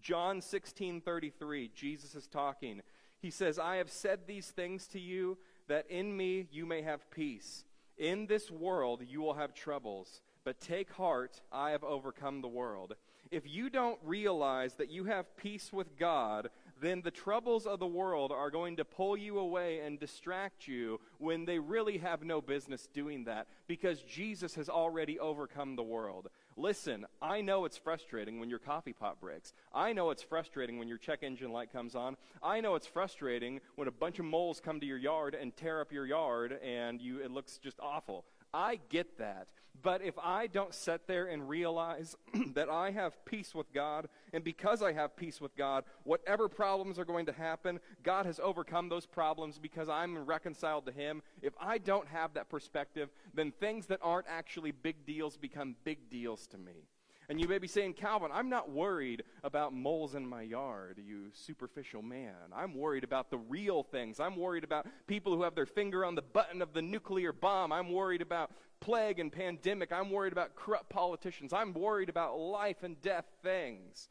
John 0.00 0.40
16:33, 0.42 1.68
Jesus 1.68 2.14
is 2.14 2.28
talking. 2.28 2.82
He 3.18 3.30
says, 3.30 3.58
"I 3.58 3.76
have 3.76 3.90
said 3.90 4.26
these 4.26 4.50
things 4.50 4.86
to 4.88 5.00
you 5.00 5.38
that 5.68 5.90
in 5.90 6.16
me 6.16 6.48
you 6.50 6.66
may 6.66 6.82
have 6.82 7.10
peace. 7.10 7.64
In 7.96 8.26
this 8.26 8.50
world 8.50 9.02
you 9.02 9.22
will 9.22 9.34
have 9.34 9.54
troubles, 9.54 10.20
but 10.44 10.60
take 10.60 10.90
heart, 10.90 11.40
I 11.50 11.70
have 11.70 11.82
overcome 11.82 12.42
the 12.42 12.48
world." 12.48 12.94
If 13.30 13.48
you 13.48 13.70
don't 13.70 13.98
realize 14.04 14.74
that 14.74 14.90
you 14.90 15.04
have 15.04 15.34
peace 15.36 15.72
with 15.72 15.96
God, 15.96 16.50
then 16.80 17.00
the 17.02 17.10
troubles 17.10 17.66
of 17.66 17.78
the 17.78 17.86
world 17.86 18.32
are 18.32 18.50
going 18.50 18.76
to 18.76 18.84
pull 18.84 19.16
you 19.16 19.38
away 19.38 19.80
and 19.80 19.98
distract 19.98 20.68
you 20.68 21.00
when 21.18 21.44
they 21.44 21.58
really 21.58 21.98
have 21.98 22.22
no 22.22 22.40
business 22.40 22.88
doing 22.92 23.24
that 23.24 23.46
because 23.66 24.02
Jesus 24.02 24.54
has 24.54 24.68
already 24.68 25.18
overcome 25.18 25.76
the 25.76 25.82
world. 25.82 26.28
Listen, 26.56 27.06
I 27.20 27.40
know 27.40 27.64
it's 27.64 27.76
frustrating 27.76 28.40
when 28.40 28.48
your 28.48 28.58
coffee 28.58 28.92
pot 28.92 29.20
breaks. 29.20 29.52
I 29.74 29.92
know 29.92 30.10
it's 30.10 30.22
frustrating 30.22 30.78
when 30.78 30.88
your 30.88 30.98
check 30.98 31.22
engine 31.22 31.52
light 31.52 31.72
comes 31.72 31.94
on. 31.94 32.16
I 32.42 32.60
know 32.60 32.74
it's 32.74 32.86
frustrating 32.86 33.60
when 33.74 33.88
a 33.88 33.92
bunch 33.92 34.18
of 34.18 34.24
moles 34.24 34.60
come 34.60 34.80
to 34.80 34.86
your 34.86 34.98
yard 34.98 35.34
and 35.34 35.56
tear 35.56 35.80
up 35.80 35.92
your 35.92 36.06
yard 36.06 36.58
and 36.64 37.00
you 37.00 37.18
it 37.18 37.30
looks 37.30 37.58
just 37.58 37.78
awful. 37.80 38.24
I 38.56 38.80
get 38.88 39.18
that. 39.18 39.48
But 39.82 40.00
if 40.00 40.18
I 40.18 40.46
don't 40.46 40.74
sit 40.74 41.06
there 41.06 41.26
and 41.26 41.46
realize 41.46 42.16
that 42.54 42.70
I 42.70 42.90
have 42.90 43.22
peace 43.26 43.54
with 43.54 43.70
God, 43.74 44.08
and 44.32 44.42
because 44.42 44.82
I 44.82 44.94
have 44.94 45.14
peace 45.14 45.42
with 45.42 45.54
God, 45.54 45.84
whatever 46.04 46.48
problems 46.48 46.98
are 46.98 47.04
going 47.04 47.26
to 47.26 47.32
happen, 47.32 47.78
God 48.02 48.24
has 48.24 48.40
overcome 48.42 48.88
those 48.88 49.04
problems 49.04 49.58
because 49.58 49.90
I'm 49.90 50.24
reconciled 50.24 50.86
to 50.86 50.92
Him. 50.92 51.22
If 51.42 51.52
I 51.60 51.76
don't 51.76 52.08
have 52.08 52.32
that 52.34 52.48
perspective, 52.48 53.10
then 53.34 53.52
things 53.52 53.86
that 53.86 54.00
aren't 54.02 54.26
actually 54.26 54.70
big 54.70 55.04
deals 55.04 55.36
become 55.36 55.76
big 55.84 56.08
deals 56.08 56.46
to 56.48 56.58
me. 56.58 56.88
And 57.28 57.40
you 57.40 57.48
may 57.48 57.58
be 57.58 57.66
saying, 57.66 57.94
Calvin, 57.94 58.30
I'm 58.32 58.48
not 58.48 58.70
worried 58.70 59.24
about 59.42 59.72
moles 59.72 60.14
in 60.14 60.26
my 60.26 60.42
yard, 60.42 61.00
you 61.04 61.30
superficial 61.32 62.00
man. 62.00 62.34
I'm 62.54 62.74
worried 62.74 63.02
about 63.02 63.30
the 63.30 63.38
real 63.38 63.82
things. 63.82 64.20
I'm 64.20 64.36
worried 64.36 64.62
about 64.62 64.86
people 65.08 65.34
who 65.34 65.42
have 65.42 65.56
their 65.56 65.66
finger 65.66 66.04
on 66.04 66.14
the 66.14 66.22
button 66.22 66.62
of 66.62 66.72
the 66.72 66.82
nuclear 66.82 67.32
bomb. 67.32 67.72
I'm 67.72 67.90
worried 67.90 68.22
about 68.22 68.52
plague 68.80 69.18
and 69.18 69.32
pandemic. 69.32 69.92
I'm 69.92 70.10
worried 70.10 70.32
about 70.32 70.54
corrupt 70.54 70.88
politicians. 70.88 71.52
I'm 71.52 71.72
worried 71.72 72.08
about 72.08 72.38
life 72.38 72.82
and 72.84 73.00
death 73.02 73.26
things. 73.42 74.08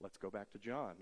Let's 0.00 0.16
go 0.16 0.30
back 0.30 0.50
to 0.52 0.58
John. 0.58 0.94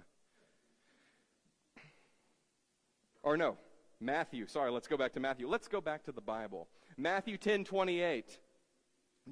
Or 3.23 3.37
no, 3.37 3.57
Matthew. 4.01 4.47
Sorry, 4.47 4.71
let's 4.71 4.89
go 4.89 4.97
back 4.97 5.13
to 5.13 5.21
Matthew. 5.21 5.49
Let's 5.49 5.69
go 5.69 5.81
back 5.81 6.05
to 6.05 6.13
the 6.13 6.21
Bible. 6.21 6.69
Matthew 6.97 7.37
10 7.39 7.65
28. 7.65 8.39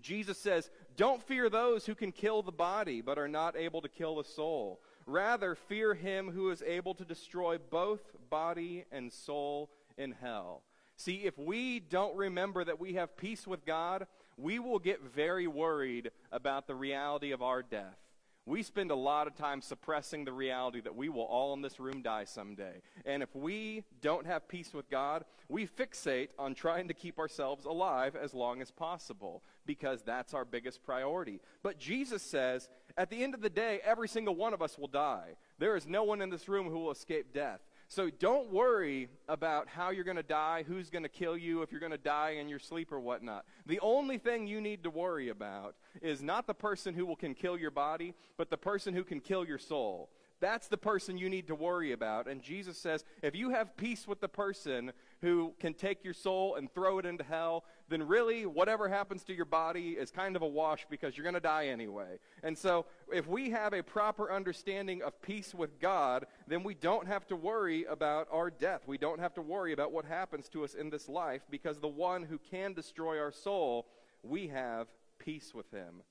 Jesus 0.01 0.39
says, 0.39 0.71
Don't 0.97 1.23
fear 1.23 1.49
those 1.51 1.87
who 1.87 1.95
can 1.95 2.13
kill 2.13 2.43
the 2.43 2.53
body, 2.53 3.01
but 3.01 3.19
are 3.19 3.29
not 3.29 3.57
able 3.57 3.83
to 3.83 3.89
kill 3.89 4.17
the 4.17 4.25
soul. 4.25 4.81
Rather, 5.07 5.55
fear 5.55 5.95
him 5.95 6.31
who 6.31 6.51
is 6.51 6.63
able 6.63 6.95
to 6.95 7.05
destroy 7.05 7.59
both 7.59 8.01
body 8.31 8.85
and 8.91 9.13
soul 9.13 9.71
in 9.99 10.13
hell. 10.13 10.63
See, 10.97 11.25
if 11.25 11.37
we 11.39 11.81
don't 11.81 12.17
remember 12.17 12.65
that 12.65 12.81
we 12.81 12.95
have 12.95 13.17
peace 13.17 13.47
with 13.47 13.65
God, 13.67 14.07
we 14.37 14.59
will 14.59 14.79
get 14.79 15.03
very 15.03 15.47
worried 15.47 16.11
about 16.31 16.67
the 16.67 16.75
reality 16.75 17.33
of 17.33 17.43
our 17.43 17.63
death. 17.63 17.99
We 18.45 18.65
spend 18.65 18.91
a 18.91 18.97
lot 18.97 19.29
of 19.29 19.37
time 19.37 19.63
suppressing 19.63 20.25
the 20.25 20.33
reality 20.33 20.81
that 20.81 20.97
we 20.97 21.09
will 21.09 21.23
all 21.23 21.55
in 21.55 21.63
this 21.63 21.79
room 21.79 22.03
die 22.03 22.25
someday. 22.25 22.83
And 23.05 23.23
if 23.23 23.35
we 23.37 23.85
don't 24.01 24.27
have 24.27 24.49
peace 24.49 24.75
with 24.75 24.91
God, 24.91 25.25
we 25.49 25.67
fixate 25.67 26.31
on 26.39 26.55
trying 26.55 26.89
to 26.89 26.95
keep 26.95 27.21
ourselves 27.21 27.67
alive 27.67 28.17
as 28.17 28.35
long 28.35 28.61
as 28.61 28.73
possible 28.73 29.45
because 29.67 30.03
that's 30.03 30.35
our 30.35 30.45
biggest 30.45 30.83
priority. 30.83 31.41
But 31.63 31.79
Jesus 31.79 32.23
says, 32.23 32.69
at 32.97 33.11
the 33.11 33.23
end 33.23 33.35
of 33.35 33.41
the 33.41 33.51
day, 33.51 33.81
every 33.85 34.09
single 34.09 34.35
one 34.35 34.55
of 34.55 34.63
us 34.63 34.79
will 34.79 34.89
die. 34.89 35.37
There 35.59 35.77
is 35.77 35.87
no 35.87 36.05
one 36.05 36.21
in 36.21 36.31
this 36.31 36.49
room 36.49 36.69
who 36.69 36.79
will 36.79 36.91
escape 36.91 37.33
death. 37.33 37.61
So 37.89 38.09
don't 38.09 38.51
worry 38.51 39.09
about 39.29 39.69
how 39.69 39.91
you're 39.91 40.05
going 40.05 40.17
to 40.17 40.23
die, 40.23 40.65
who's 40.67 40.89
going 40.89 41.03
to 41.03 41.11
kill 41.11 41.37
you, 41.37 41.61
if 41.61 41.71
you're 41.71 41.81
going 41.81 41.93
to 41.93 41.99
die 41.99 42.37
in 42.41 42.49
your 42.49 42.59
sleep 42.59 42.91
or 42.91 42.99
whatnot. 42.99 43.45
The 43.67 43.81
only 43.81 44.17
thing 44.17 44.47
you 44.47 44.63
need 44.63 44.85
to 44.85 44.91
worry 44.91 45.29
about 45.29 45.75
is 46.01 46.23
not 46.23 46.47
the 46.47 46.55
person 46.55 46.95
who 46.95 47.05
will, 47.05 47.17
can 47.17 47.35
kill 47.35 47.59
your 47.59 47.71
body, 47.71 48.15
but 48.39 48.49
the 48.49 48.57
person 48.57 48.95
who 48.95 49.05
can 49.05 49.21
kill 49.21 49.47
your 49.47 49.59
soul. 49.59 50.09
That's 50.41 50.69
the 50.69 50.79
person 50.79 51.19
you 51.19 51.29
need 51.29 51.47
to 51.49 51.55
worry 51.55 51.93
about. 51.93 52.27
And 52.27 52.43
Jesus 52.43 52.77
says, 52.77 53.05
if 53.23 53.37
you 53.37 53.51
have 53.51 53.77
peace 53.77 54.09
with 54.09 54.21
the 54.21 54.29
person 54.29 54.93
who 55.23 55.55
can 55.59 55.73
take 55.73 56.05
your 56.05 56.13
soul 56.13 56.57
and 56.57 56.71
throw 56.75 56.99
it 56.99 57.07
into 57.07 57.25
hell, 57.25 57.65
then 57.89 58.07
really 58.07 58.45
whatever 58.45 58.89
happens 58.89 59.25
to 59.25 59.35
your 59.35 59.47
body 59.47 59.93
is 59.93 60.11
kind 60.11 60.37
of 60.37 60.43
a 60.43 60.47
wash 60.47 60.87
because 60.91 61.17
you're 61.17 61.25
going 61.25 61.35
to 61.35 61.41
die 61.41 61.69
anyway. 61.69 62.19
And 62.43 62.57
so 62.57 62.85
if 63.11 63.27
we 63.27 63.49
have 63.51 63.73
a 63.73 63.83
proper 63.83 64.31
understanding 64.31 65.03
of 65.03 65.21
peace 65.23 65.55
with 65.55 65.81
God, 65.81 66.27
then 66.47 66.63
we 66.63 66.75
don't 66.75 67.07
have 67.07 67.27
to 67.29 67.37
worry 67.37 67.85
about 67.85 68.29
our 68.31 68.51
death. 68.51 68.83
We 68.87 68.99
don't 68.99 69.21
have 69.21 69.35
to 69.35 69.43
worry 69.43 69.73
about 69.73 69.93
what 69.93 70.05
happens 70.05 70.49
to 70.51 70.65
us 70.65 70.75
in 70.75 70.91
this 70.91 71.09
life 71.09 71.43
because 71.51 71.79
the 71.79 71.89
one 71.89 72.23
who 72.23 72.39
can 72.51 72.75
destroy 72.75 73.19
our 73.19 73.33
soul, 73.33 73.87
we 74.23 74.49
have 74.49 74.89
peace 75.19 75.55
with 75.55 75.71
him. 75.71 76.03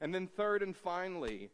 And 0.00 0.14
then 0.14 0.26
third 0.26 0.62
and 0.62 0.74
finally, 0.74 1.50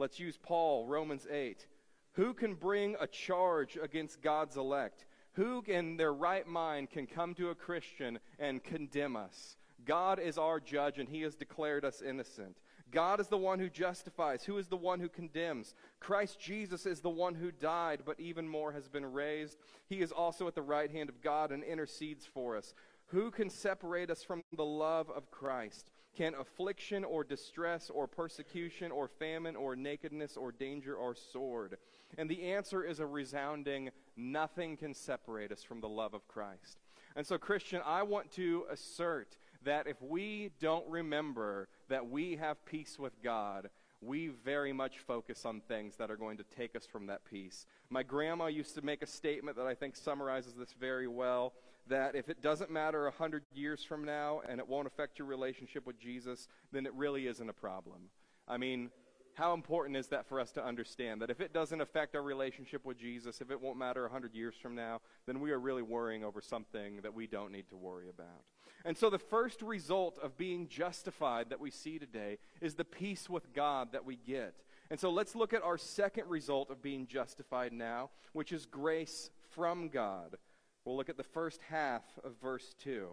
Let's 0.00 0.20
use 0.20 0.38
Paul, 0.40 0.86
Romans 0.86 1.26
8. 1.28 1.66
Who 2.12 2.32
can 2.32 2.54
bring 2.54 2.94
a 3.00 3.08
charge 3.08 3.76
against 3.82 4.22
God's 4.22 4.56
elect? 4.56 5.06
Who 5.38 5.62
in 5.68 5.96
their 5.96 6.12
right 6.12 6.48
mind 6.48 6.90
can 6.90 7.06
come 7.06 7.32
to 7.36 7.50
a 7.50 7.54
Christian 7.54 8.18
and 8.40 8.62
condemn 8.62 9.14
us? 9.14 9.56
God 9.86 10.18
is 10.18 10.36
our 10.36 10.58
judge, 10.58 10.98
and 10.98 11.08
he 11.08 11.22
has 11.22 11.36
declared 11.36 11.84
us 11.84 12.02
innocent. 12.02 12.56
God 12.90 13.20
is 13.20 13.28
the 13.28 13.38
one 13.38 13.60
who 13.60 13.68
justifies. 13.70 14.42
Who 14.42 14.58
is 14.58 14.66
the 14.66 14.76
one 14.76 14.98
who 14.98 15.08
condemns? 15.08 15.76
Christ 16.00 16.40
Jesus 16.40 16.86
is 16.86 17.02
the 17.02 17.08
one 17.08 17.36
who 17.36 17.52
died, 17.52 18.00
but 18.04 18.18
even 18.18 18.48
more 18.48 18.72
has 18.72 18.88
been 18.88 19.06
raised. 19.06 19.58
He 19.88 20.00
is 20.00 20.10
also 20.10 20.48
at 20.48 20.56
the 20.56 20.62
right 20.62 20.90
hand 20.90 21.08
of 21.08 21.22
God 21.22 21.52
and 21.52 21.62
intercedes 21.62 22.26
for 22.26 22.56
us. 22.56 22.74
Who 23.06 23.30
can 23.30 23.48
separate 23.48 24.10
us 24.10 24.24
from 24.24 24.42
the 24.56 24.64
love 24.64 25.08
of 25.08 25.30
Christ? 25.30 25.86
Can 26.16 26.34
affliction 26.34 27.04
or 27.04 27.22
distress 27.22 27.90
or 27.90 28.08
persecution 28.08 28.90
or 28.90 29.06
famine 29.06 29.54
or 29.54 29.76
nakedness 29.76 30.36
or 30.36 30.50
danger 30.50 30.96
or 30.96 31.14
sword? 31.14 31.76
And 32.16 32.28
the 32.28 32.42
answer 32.50 32.82
is 32.82 32.98
a 32.98 33.06
resounding 33.06 33.90
nothing 34.18 34.76
can 34.76 34.94
separate 34.94 35.52
us 35.52 35.62
from 35.62 35.80
the 35.80 35.88
love 35.88 36.14
of 36.14 36.26
Christ. 36.28 36.78
And 37.16 37.26
so, 37.26 37.38
Christian, 37.38 37.80
I 37.84 38.02
want 38.02 38.30
to 38.32 38.64
assert 38.70 39.36
that 39.64 39.86
if 39.86 40.00
we 40.02 40.50
don't 40.60 40.86
remember 40.88 41.68
that 41.88 42.08
we 42.08 42.36
have 42.36 42.64
peace 42.64 42.98
with 42.98 43.22
God, 43.22 43.70
we 44.00 44.28
very 44.28 44.72
much 44.72 44.98
focus 44.98 45.44
on 45.44 45.60
things 45.60 45.96
that 45.96 46.10
are 46.10 46.16
going 46.16 46.36
to 46.36 46.44
take 46.56 46.76
us 46.76 46.86
from 46.86 47.06
that 47.06 47.24
peace. 47.24 47.66
My 47.90 48.02
grandma 48.02 48.46
used 48.46 48.74
to 48.76 48.82
make 48.82 49.02
a 49.02 49.06
statement 49.06 49.56
that 49.56 49.66
I 49.66 49.74
think 49.74 49.96
summarizes 49.96 50.54
this 50.54 50.74
very 50.78 51.08
well 51.08 51.54
that 51.88 52.14
if 52.14 52.28
it 52.28 52.42
doesn't 52.42 52.70
matter 52.70 53.06
a 53.06 53.10
hundred 53.10 53.44
years 53.52 53.82
from 53.82 54.04
now 54.04 54.42
and 54.48 54.60
it 54.60 54.68
won't 54.68 54.86
affect 54.86 55.18
your 55.18 55.26
relationship 55.26 55.86
with 55.86 55.98
Jesus, 55.98 56.46
then 56.70 56.86
it 56.86 56.92
really 56.94 57.26
isn't 57.26 57.48
a 57.48 57.52
problem. 57.52 58.10
I 58.46 58.58
mean, 58.58 58.90
how 59.38 59.54
important 59.54 59.96
is 59.96 60.08
that 60.08 60.26
for 60.26 60.40
us 60.40 60.50
to 60.50 60.64
understand 60.64 61.22
that 61.22 61.30
if 61.30 61.40
it 61.40 61.52
doesn't 61.52 61.80
affect 61.80 62.16
our 62.16 62.22
relationship 62.22 62.84
with 62.84 62.98
Jesus, 62.98 63.40
if 63.40 63.52
it 63.52 63.60
won't 63.60 63.78
matter 63.78 64.04
a 64.04 64.10
hundred 64.10 64.34
years 64.34 64.56
from 64.60 64.74
now, 64.74 65.00
then 65.26 65.38
we 65.38 65.52
are 65.52 65.60
really 65.60 65.80
worrying 65.80 66.24
over 66.24 66.40
something 66.40 67.02
that 67.02 67.14
we 67.14 67.28
don't 67.28 67.52
need 67.52 67.68
to 67.68 67.76
worry 67.76 68.08
about. 68.08 68.42
And 68.84 68.96
so 68.96 69.08
the 69.08 69.18
first 69.18 69.62
result 69.62 70.18
of 70.18 70.36
being 70.36 70.66
justified 70.66 71.50
that 71.50 71.60
we 71.60 71.70
see 71.70 72.00
today 72.00 72.38
is 72.60 72.74
the 72.74 72.84
peace 72.84 73.30
with 73.30 73.52
God 73.52 73.92
that 73.92 74.04
we 74.04 74.16
get. 74.16 74.54
And 74.90 74.98
so 74.98 75.08
let's 75.08 75.36
look 75.36 75.52
at 75.52 75.62
our 75.62 75.78
second 75.78 76.28
result 76.28 76.68
of 76.68 76.82
being 76.82 77.06
justified 77.06 77.72
now, 77.72 78.10
which 78.32 78.50
is 78.50 78.66
grace 78.66 79.30
from 79.50 79.88
God. 79.88 80.36
We'll 80.84 80.96
look 80.96 81.08
at 81.08 81.16
the 81.16 81.22
first 81.22 81.60
half 81.70 82.02
of 82.24 82.32
verse 82.42 82.74
2. 82.82 83.08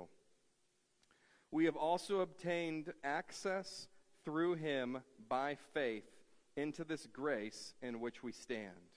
We 1.52 1.66
have 1.66 1.76
also 1.76 2.22
obtained 2.22 2.94
access 3.04 3.90
through 4.26 4.56
him 4.56 5.00
by 5.30 5.56
faith 5.74 6.04
into 6.58 6.84
this 6.84 7.08
grace 7.08 7.74
in 7.82 8.00
which 8.00 8.24
we 8.24 8.32
stand. 8.32 8.90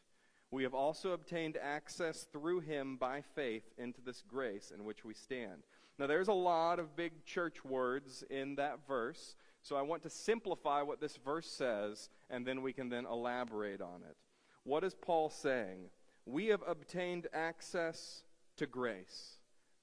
we 0.50 0.62
have 0.62 0.74
also 0.74 1.12
obtained 1.12 1.58
access 1.62 2.26
through 2.32 2.60
him 2.60 2.96
by 2.96 3.20
faith 3.20 3.64
into 3.76 4.00
this 4.00 4.22
grace 4.26 4.72
in 4.74 4.82
which 4.82 5.04
we 5.04 5.12
stand. 5.12 5.62
Now, 5.98 6.06
there's 6.06 6.28
a 6.28 6.32
lot 6.32 6.78
of 6.78 6.96
big 6.96 7.24
church 7.26 7.64
words 7.64 8.24
in 8.30 8.54
that 8.54 8.78
verse, 8.86 9.36
so 9.62 9.76
I 9.76 9.82
want 9.82 10.02
to 10.04 10.10
simplify 10.10 10.80
what 10.80 11.00
this 11.00 11.16
verse 11.16 11.46
says, 11.50 12.08
and 12.30 12.46
then 12.46 12.62
we 12.62 12.72
can 12.72 12.88
then 12.88 13.04
elaborate 13.04 13.82
on 13.82 14.02
it. 14.08 14.16
What 14.64 14.84
is 14.84 14.94
Paul 14.94 15.28
saying? 15.28 15.90
We 16.24 16.46
have 16.46 16.62
obtained 16.66 17.26
access 17.34 18.22
to 18.56 18.66
grace. 18.66 19.37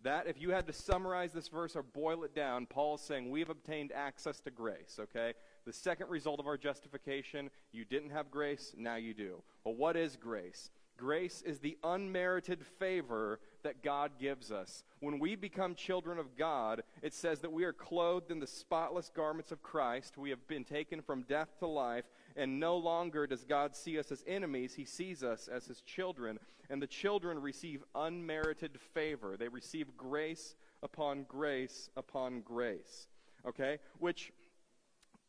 That, 0.06 0.28
if 0.28 0.40
you 0.40 0.52
had 0.52 0.68
to 0.68 0.74
summarize 0.74 1.34
this 1.34 1.48
verse 1.48 1.76
or 1.76 1.82
boil 1.82 2.24
it 2.26 2.36
down, 2.36 2.68
Paul 2.68 2.94
is 2.94 3.02
saying 3.02 3.32
we 3.32 3.40
have 3.40 3.50
obtained 3.50 3.92
access 3.92 4.40
to 4.42 4.52
grace, 4.52 5.00
okay? 5.00 5.34
The 5.66 5.74
second 5.74 6.12
result 6.12 6.40
of 6.40 6.46
our 6.46 6.58
justification, 6.58 7.50
you 7.72 7.86
didn't 7.86 8.12
have 8.12 8.30
grace, 8.30 8.76
now 8.78 8.98
you 8.98 9.16
do. 9.16 9.42
Well, 9.64 9.74
what 9.74 9.98
is 9.98 10.16
grace? 10.16 10.70
Grace 10.96 11.42
is 11.44 11.58
the 11.58 11.76
unmerited 11.84 12.64
favor 12.78 13.40
that 13.64 13.82
God 13.82 14.12
gives 14.20 14.52
us. 14.52 14.84
When 15.00 15.18
we 15.18 15.36
become 15.36 15.74
children 15.74 16.20
of 16.20 16.38
God, 16.38 16.84
it 17.02 17.16
says 17.16 17.40
that 17.40 17.52
we 17.52 17.64
are 17.64 17.74
clothed 17.74 18.30
in 18.30 18.40
the 18.40 18.46
spotless 18.46 19.10
garments 19.10 19.52
of 19.52 19.64
Christ. 19.64 20.20
We 20.20 20.30
have 20.30 20.48
been 20.48 20.66
taken 20.66 21.02
from 21.02 21.24
death 21.24 21.50
to 21.60 21.68
life, 21.68 22.06
and 22.36 22.60
no 22.60 22.78
longer 22.78 23.26
does 23.28 23.44
God 23.44 23.76
see 23.76 23.98
us 23.98 24.12
as 24.12 24.24
enemies. 24.28 24.74
He 24.74 24.86
sees 24.86 25.24
us 25.24 25.48
as 25.48 25.66
his 25.66 25.82
children. 25.82 26.40
And 26.70 26.82
the 26.82 26.88
children 26.88 27.40
receive 27.40 27.84
unmerited 27.94 28.80
favor. 28.94 29.38
They 29.38 29.48
receive 29.48 29.96
grace 29.96 30.56
upon 30.84 31.26
grace 31.30 31.90
upon 31.96 32.42
grace. 32.42 33.08
Okay? 33.48 33.80
Which 34.00 34.34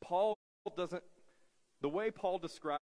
Paul 0.00 0.36
doesn't, 0.76 1.02
the 1.80 1.88
way 1.88 2.10
Paul 2.10 2.38
describes 2.38 2.80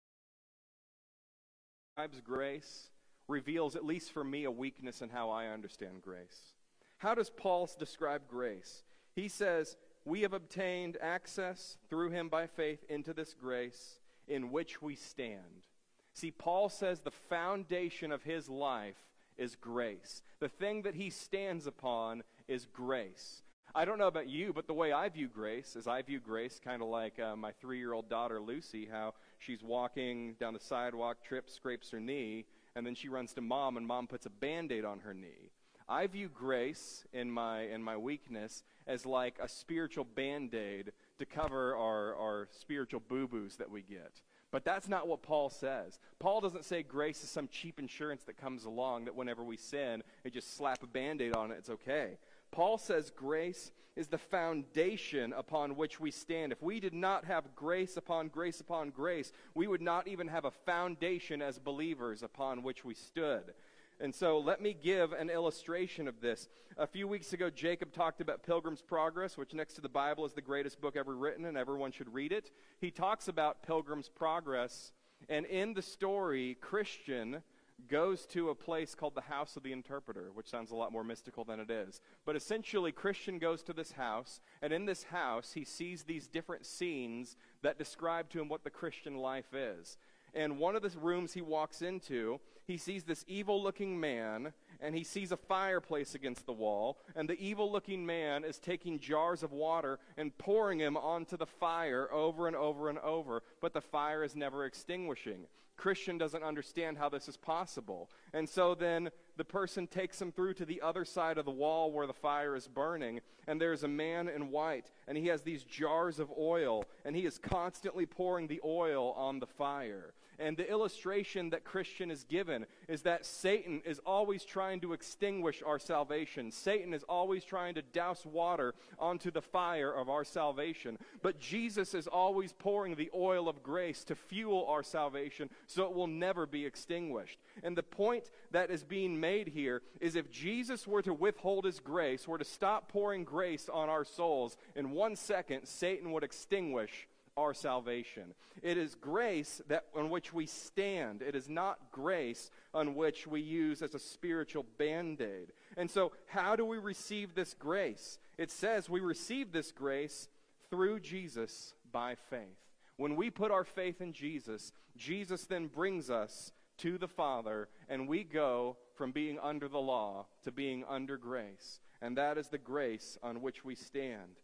grace 2.25 2.91
reveals, 3.29 3.77
at 3.77 3.85
least 3.85 4.13
for 4.13 4.25
me, 4.25 4.45
a 4.45 4.51
weakness 4.51 5.03
in 5.03 5.11
how 5.11 5.31
I 5.31 5.49
understand 5.49 6.03
grace. 6.03 6.55
How 6.97 7.15
does 7.15 7.31
Paul 7.31 7.69
describe 7.79 8.23
grace? 8.29 8.83
He 9.15 9.29
says, 9.29 9.77
We 10.05 10.23
have 10.23 10.33
obtained 10.33 10.97
access 11.01 11.77
through 11.91 12.11
him 12.11 12.29
by 12.29 12.47
faith 12.47 12.85
into 12.89 13.13
this 13.13 13.35
grace 13.35 14.01
in 14.29 14.51
which 14.51 14.81
we 14.83 14.95
stand. 14.95 15.67
See, 16.15 16.31
Paul 16.31 16.69
says 16.69 17.01
the 17.01 17.11
foundation 17.11 18.13
of 18.13 18.23
his 18.23 18.49
life 18.49 18.97
is 19.37 19.57
grace. 19.57 20.23
The 20.41 20.49
thing 20.49 20.83
that 20.83 20.95
he 20.95 21.11
stands 21.11 21.67
upon 21.67 22.25
is 22.49 22.67
grace. 22.67 23.43
I 23.75 23.85
don't 23.85 23.99
know 23.99 24.09
about 24.09 24.29
you, 24.29 24.53
but 24.53 24.67
the 24.67 24.75
way 24.75 24.93
I 24.93 25.09
view 25.09 25.29
grace 25.29 25.77
is 25.77 25.87
I 25.87 26.03
view 26.03 26.19
grace 26.19 26.61
kind 26.63 26.83
of 26.83 26.89
like 26.89 27.21
uh, 27.21 27.37
my 27.37 27.53
three 27.53 27.79
year 27.79 27.93
old 27.93 28.09
daughter 28.09 28.41
Lucy, 28.41 28.89
how 28.91 29.15
she's 29.39 29.63
walking 29.63 30.35
down 30.41 30.55
the 30.55 30.61
sidewalk, 30.61 31.19
trips, 31.23 31.55
scrapes 31.55 31.91
her 31.91 32.01
knee, 32.01 32.47
and 32.75 32.87
then 32.87 32.95
she 32.95 33.09
runs 33.09 33.33
to 33.35 33.41
mom, 33.41 33.77
and 33.77 33.87
mom 33.87 34.07
puts 34.07 34.27
a 34.27 34.31
band 34.31 34.73
aid 34.73 34.85
on 34.85 35.01
her 35.01 35.15
knee. 35.15 35.53
I 35.89 36.07
view 36.07 36.29
grace 36.29 37.05
in 37.13 37.31
my, 37.31 37.63
in 37.63 37.83
my 37.83 37.97
weakness 37.97 38.63
as 38.87 39.07
like 39.07 39.39
a 39.41 39.49
spiritual 39.49 40.05
band 40.05 40.55
aid 40.55 40.93
to 41.19 41.27
cover 41.27 41.75
our, 41.77 42.15
our 42.17 42.49
spiritual 42.51 43.03
boo 43.09 43.27
boos 43.29 43.57
that 43.57 43.71
we 43.71 43.83
get. 43.83 44.21
But 44.51 44.65
that's 44.65 44.89
not 44.89 45.07
what 45.07 45.23
Paul 45.23 45.51
says. 45.51 45.99
Paul 46.19 46.41
doesn't 46.41 46.65
say 46.65 46.83
grace 46.83 47.23
is 47.23 47.31
some 47.31 47.49
cheap 47.49 47.79
insurance 47.79 48.25
that 48.25 48.39
comes 48.39 48.65
along 48.65 49.05
that 49.05 49.15
whenever 49.15 49.45
we 49.45 49.57
sin, 49.57 50.03
they 50.25 50.31
just 50.31 50.57
slap 50.57 50.83
a 50.83 50.87
band 50.87 51.21
aid 51.21 51.37
on 51.37 51.51
it, 51.51 51.57
it's 51.59 51.71
okay. 51.71 52.17
Paul 52.51 52.79
says 52.79 53.11
grace 53.15 53.73
is 53.95 54.07
the 54.07 54.17
foundation 54.17 55.33
upon 55.33 55.77
which 55.77 56.01
we 56.01 56.11
stand. 56.11 56.53
If 56.53 56.63
we 56.63 56.81
did 56.81 56.95
not 56.95 57.25
have 57.25 57.55
grace 57.57 57.97
upon 57.97 58.29
grace 58.29 58.61
upon 58.61 58.91
grace, 58.91 59.33
we 59.55 59.67
would 59.67 59.83
not 59.83 60.07
even 60.07 60.29
have 60.29 60.45
a 60.45 60.51
foundation 60.51 61.43
as 61.43 61.59
believers 61.59 62.23
upon 62.23 62.63
which 62.63 62.85
we 62.85 62.95
stood. 62.95 63.53
And 64.01 64.15
so 64.15 64.39
let 64.39 64.63
me 64.63 64.77
give 64.81 65.13
an 65.13 65.29
illustration 65.29 66.07
of 66.07 66.21
this. 66.21 66.49
A 66.77 66.87
few 66.87 67.09
weeks 67.09 67.33
ago, 67.33 67.51
Jacob 67.51 67.93
talked 67.93 68.21
about 68.21 68.45
Pilgrim's 68.45 68.81
Progress, 68.81 69.37
which 69.37 69.55
next 69.55 69.75
to 69.75 69.81
the 69.81 69.89
Bible 69.89 70.25
is 70.25 70.33
the 70.33 70.41
greatest 70.41 70.81
book 70.81 70.95
ever 70.95 71.17
written, 71.17 71.45
and 71.47 71.57
everyone 71.57 71.91
should 71.91 72.15
read 72.15 72.31
it. 72.31 72.53
He 72.81 72.93
talks 72.93 73.27
about 73.27 73.65
Pilgrim's 73.65 74.09
Progress, 74.09 74.93
and 75.29 75.45
in 75.47 75.75
the 75.75 75.83
story, 75.83 76.57
Christian 76.61 77.43
goes 77.89 78.27
to 78.27 78.51
a 78.51 78.55
place 78.55 78.95
called 78.95 79.15
the 79.15 79.21
House 79.21 79.57
of 79.57 79.63
the 79.63 79.73
Interpreter, 79.73 80.31
which 80.35 80.49
sounds 80.49 80.71
a 80.71 80.77
lot 80.77 80.93
more 80.93 81.05
mystical 81.05 81.45
than 81.45 81.59
it 81.59 81.71
is. 81.71 82.01
But 82.25 82.37
essentially, 82.37 82.93
Christian 82.93 83.39
goes 83.39 83.63
to 83.65 83.73
this 83.73 83.93
house, 83.93 84.41
and 84.63 84.73
in 84.73 84.85
this 84.85 85.05
house, 85.05 85.53
he 85.53 85.65
sees 85.65 86.03
these 86.05 86.29
different 86.29 86.67
scenes 86.67 87.37
that 87.63 87.79
describe 87.79 88.31
to 88.31 88.41
him 88.41 88.49
what 88.49 88.63
the 88.63 88.71
Christian 88.71 89.17
life 89.17 89.55
is. 89.55 89.97
And 90.35 90.59
one 90.59 90.77
of 90.77 90.83
the 90.83 90.97
rooms 90.99 91.33
he 91.33 91.41
walks 91.41 91.83
into, 91.83 92.41
he 92.69 92.77
sees 92.77 93.03
this 93.03 93.25
evil 93.27 93.61
looking 93.61 93.99
man 93.99 94.53
and 94.81 94.95
he 94.95 95.03
sees 95.03 95.33
a 95.33 95.37
fireplace 95.37 96.15
against 96.15 96.47
the 96.47 96.53
wall, 96.53 96.99
and 97.17 97.29
the 97.29 97.41
evil 97.41 97.73
looking 97.73 98.07
man 98.07 98.45
is 98.45 98.61
taking 98.61 99.01
jars 99.01 99.43
of 99.43 99.51
water 99.51 99.99
and 100.17 100.37
pouring 100.39 100.79
them 100.79 100.97
onto 100.97 101.37
the 101.37 101.47
fire 101.47 102.09
over 102.13 102.47
and 102.47 102.55
over 102.55 102.89
and 102.89 102.99
over, 103.01 103.43
but 103.61 103.73
the 103.73 103.81
fire 103.81 104.23
is 104.23 104.37
never 104.37 104.67
extinguishing. 104.67 105.47
Christian 105.77 106.19
doesn't 106.19 106.43
understand 106.43 106.99
how 106.99 107.09
this 107.09 107.29
is 107.29 107.37
possible. 107.37 108.11
And 108.33 108.49
so 108.49 108.75
then 108.75 109.11
the 109.37 109.45
person 109.45 109.87
takes 109.87 110.21
him 110.21 110.31
through 110.31 110.55
to 110.55 110.65
the 110.65 110.81
other 110.81 111.05
side 111.05 111.39
of 111.39 111.45
the 111.45 111.51
wall 111.51 111.91
where 111.91 112.07
the 112.07 112.13
fire 112.13 112.55
is 112.55 112.69
burning, 112.69 113.21
and 113.47 113.61
there's 113.61 113.85
a 113.85 113.89
man 113.89 114.29
in 114.29 114.51
white, 114.51 114.91
and 115.07 115.17
he 115.17 115.29
has 115.29 115.43
these 115.43 115.63
jars 115.63 116.19
of 116.19 116.31
oil, 116.39 116.85
and 117.05 117.17
he 117.17 117.25
is 117.25 117.39
constantly 117.39 118.07
pouring 118.07 118.47
the 118.47 118.61
oil 118.65 119.13
on 119.17 119.41
the 119.41 119.47
fire. 119.47 120.13
And 120.39 120.57
the 120.57 120.71
illustration 120.71 121.51
that 121.51 121.65
Christian 121.65 122.11
is 122.11 122.25
given 122.25 122.67
is 122.89 123.03
that 123.03 123.27
Satan 123.27 123.83
is 123.85 124.01
always 124.07 124.45
trying 124.45 124.81
to 124.81 124.93
extinguish 124.93 125.63
our 125.67 125.79
salvation. 125.79 126.53
Satan 126.53 126.95
is 126.95 127.03
always 127.09 127.45
trying 127.45 127.75
to 127.75 127.83
douse 127.83 128.25
water 128.25 128.75
onto 128.99 129.31
the 129.31 129.43
fire 129.43 129.93
of 129.93 130.09
our 130.09 130.25
salvation. 130.25 130.97
But 131.23 131.41
Jesus 131.41 131.93
is 131.93 132.07
always 132.07 132.53
pouring 132.53 132.95
the 132.95 133.11
oil 133.15 133.49
of 133.49 133.63
grace 133.63 134.05
to 134.05 134.15
fuel 134.15 134.65
our 134.69 134.83
salvation 134.83 135.51
so 135.67 135.85
it 135.85 135.93
will 135.93 136.07
never 136.07 136.47
be 136.47 136.65
extinguished. 136.65 137.39
And 137.65 137.77
the 137.77 137.83
point 137.83 138.31
that 138.53 138.71
is 138.71 138.85
being 138.85 139.19
made 139.19 139.49
here 139.49 139.83
is 140.01 140.15
if 140.15 140.31
Jesus 140.31 140.87
were 140.87 141.03
to 141.03 141.13
withhold 141.13 141.65
his 141.65 141.81
grace, 141.81 142.29
were 142.29 142.39
to 142.39 142.45
stop 142.45 142.89
pouring 142.89 143.25
grace 143.25 143.69
on 143.69 143.89
our 143.89 144.05
souls, 144.05 144.57
in 144.77 144.93
one 144.93 145.17
second, 145.17 145.67
Satan 145.67 146.13
would 146.13 146.23
extinguish 146.23 147.09
our 147.39 147.55
salvation. 147.55 148.35
It 148.63 148.77
is 148.77 148.95
grace 148.95 149.63
that 149.69 149.85
on 149.95 150.11
which 150.11 150.33
we 150.33 150.47
stand. 150.47 151.23
It 151.23 151.35
is 151.35 151.49
not 151.49 151.93
grace 151.93 152.51
on 152.75 152.95
which 152.95 153.27
we 153.27 153.41
use 153.41 153.81
as 153.81 153.95
a 153.95 153.99
spiritual 153.99 154.67
band-aid. 154.79 155.53
And 155.77 155.91
so, 155.91 156.13
how 156.27 156.57
do 156.57 156.65
we 156.65 156.79
receive 156.79 157.35
this 157.35 157.55
grace? 157.55 158.19
It 158.37 158.51
says 158.51 158.91
we 158.91 159.01
receive 159.01 159.53
this 159.53 159.73
grace 159.73 160.29
through 160.71 161.01
Jesus 161.01 161.75
by 161.93 162.17
faith. 162.29 162.59
When 162.97 163.15
we 163.15 163.31
put 163.31 163.53
our 163.53 163.65
faith 163.65 164.01
in 164.01 164.13
Jesus, 164.13 164.73
Jesus 164.97 165.45
then 165.45 165.69
brings 165.69 166.11
us 166.11 166.53
to 166.79 166.99
the 166.99 167.09
Father, 167.09 167.69
and 167.89 168.09
we 168.09 168.25
go 168.25 168.77
from 168.95 169.13
being 169.13 169.39
under 169.41 169.69
the 169.69 169.79
law 169.79 170.27
to 170.45 170.51
being 170.51 170.85
under 170.89 171.17
grace. 171.17 171.81
And 172.01 172.17
that 172.17 172.39
is 172.39 172.49
the 172.49 172.59
grace 172.59 173.17
on 173.23 173.41
which 173.41 173.65
we 173.65 173.75
stand. 173.75 174.41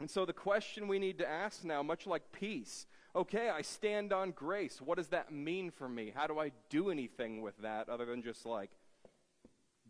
And 0.00 0.10
so 0.10 0.24
the 0.24 0.32
question 0.32 0.88
we 0.88 0.98
need 0.98 1.18
to 1.18 1.28
ask 1.28 1.62
now, 1.62 1.82
much 1.82 2.06
like 2.06 2.32
peace, 2.32 2.86
okay, 3.14 3.50
I 3.50 3.60
stand 3.60 4.12
on 4.12 4.30
grace. 4.30 4.80
What 4.80 4.96
does 4.96 5.08
that 5.08 5.30
mean 5.30 5.70
for 5.70 5.88
me? 5.88 6.10
How 6.14 6.26
do 6.26 6.38
I 6.38 6.52
do 6.70 6.90
anything 6.90 7.42
with 7.42 7.56
that 7.58 7.90
other 7.90 8.06
than 8.06 8.22
just 8.22 8.46
like, 8.46 8.70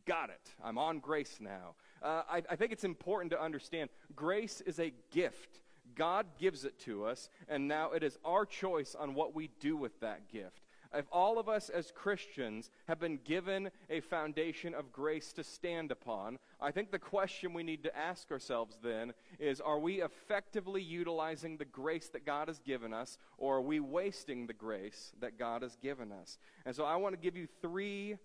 got 0.05 0.31
it, 0.31 0.55
I'm 0.63 0.79
on 0.79 0.99
grace 0.99 1.39
now? 1.41 1.77
Uh, 2.03 2.23
I, 2.29 2.43
I 2.51 2.57
think 2.57 2.73
it's 2.73 2.85
important 2.85 3.31
to 3.31 3.41
understand 3.41 3.89
grace 4.17 4.61
is 4.63 4.81
a 4.81 4.93
gift. 5.13 5.61
God 5.95 6.27
gives 6.39 6.65
it 6.65 6.79
to 6.81 7.05
us, 7.05 7.31
and 7.49 7.69
now 7.69 7.93
it 7.93 8.03
is 8.03 8.19
our 8.25 8.45
choice 8.45 8.97
on 8.99 9.15
what 9.15 9.35
we 9.35 9.51
do 9.61 9.77
with 9.77 9.99
that 10.01 10.29
gift 10.29 10.63
if 10.95 11.07
all 11.13 11.39
of 11.39 11.49
us 11.49 11.69
as 11.69 11.93
Christians 11.93 12.71
have 12.89 12.99
been 12.99 13.19
given 13.25 13.71
a 13.89 14.01
foundation 14.01 14.75
of 14.75 14.93
grace 14.93 15.33
to 15.35 15.45
stand 15.45 15.91
upon, 15.91 16.39
I 16.61 16.73
think 16.73 16.91
the 16.91 16.99
question 16.99 17.53
we 17.53 17.63
need 17.63 17.85
to 17.85 17.97
ask 17.97 18.31
ourselves 18.31 18.79
then 18.83 19.13
is 19.39 19.61
are 19.61 19.79
we 19.79 20.03
effectively 20.03 20.83
utilizing 20.83 21.57
the 21.57 21.65
grace 21.65 22.09
that 22.09 22.27
God 22.27 22.49
has 22.49 22.59
given 22.59 22.93
us, 22.93 23.19
or 23.39 23.57
are 23.57 23.63
we 23.63 23.79
wasting 23.79 24.47
the 24.47 24.53
grace 24.53 25.13
that 25.21 25.39
God 25.39 25.63
has 25.63 25.77
given 25.77 26.11
us? 26.11 26.39
And 26.67 26.75
so 26.75 26.85
I 26.85 26.97
want 26.97 27.15
to 27.15 27.21
give 27.21 27.37
you 27.37 27.47
three 27.63 28.17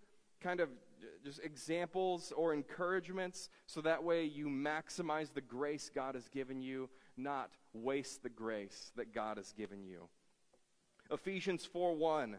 kind 0.41 0.59
of 0.59 0.69
just 1.23 1.39
examples 1.43 2.33
or 2.35 2.53
encouragements 2.53 3.49
so 3.67 3.81
that 3.81 4.03
way 4.03 4.23
you 4.23 4.47
maximize 4.47 5.33
the 5.33 5.41
grace 5.41 5.91
God 5.93 6.15
has 6.15 6.27
given 6.29 6.61
you, 6.61 6.89
not 7.17 7.51
waste 7.73 8.23
the 8.23 8.29
grace 8.29 8.91
that 8.95 9.13
God 9.13 9.37
has 9.37 9.51
given 9.53 9.83
you. 9.83 10.07
Ephesians 11.11 11.65
4 11.65 11.95
1 11.95 12.37